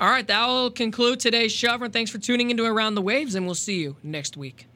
[0.00, 1.72] All right, that will conclude today's show.
[1.74, 4.66] Everyone, Thanks for tuning into Around the Waves, and we'll see you next week.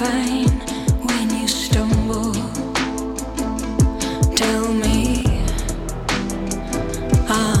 [0.00, 0.39] Break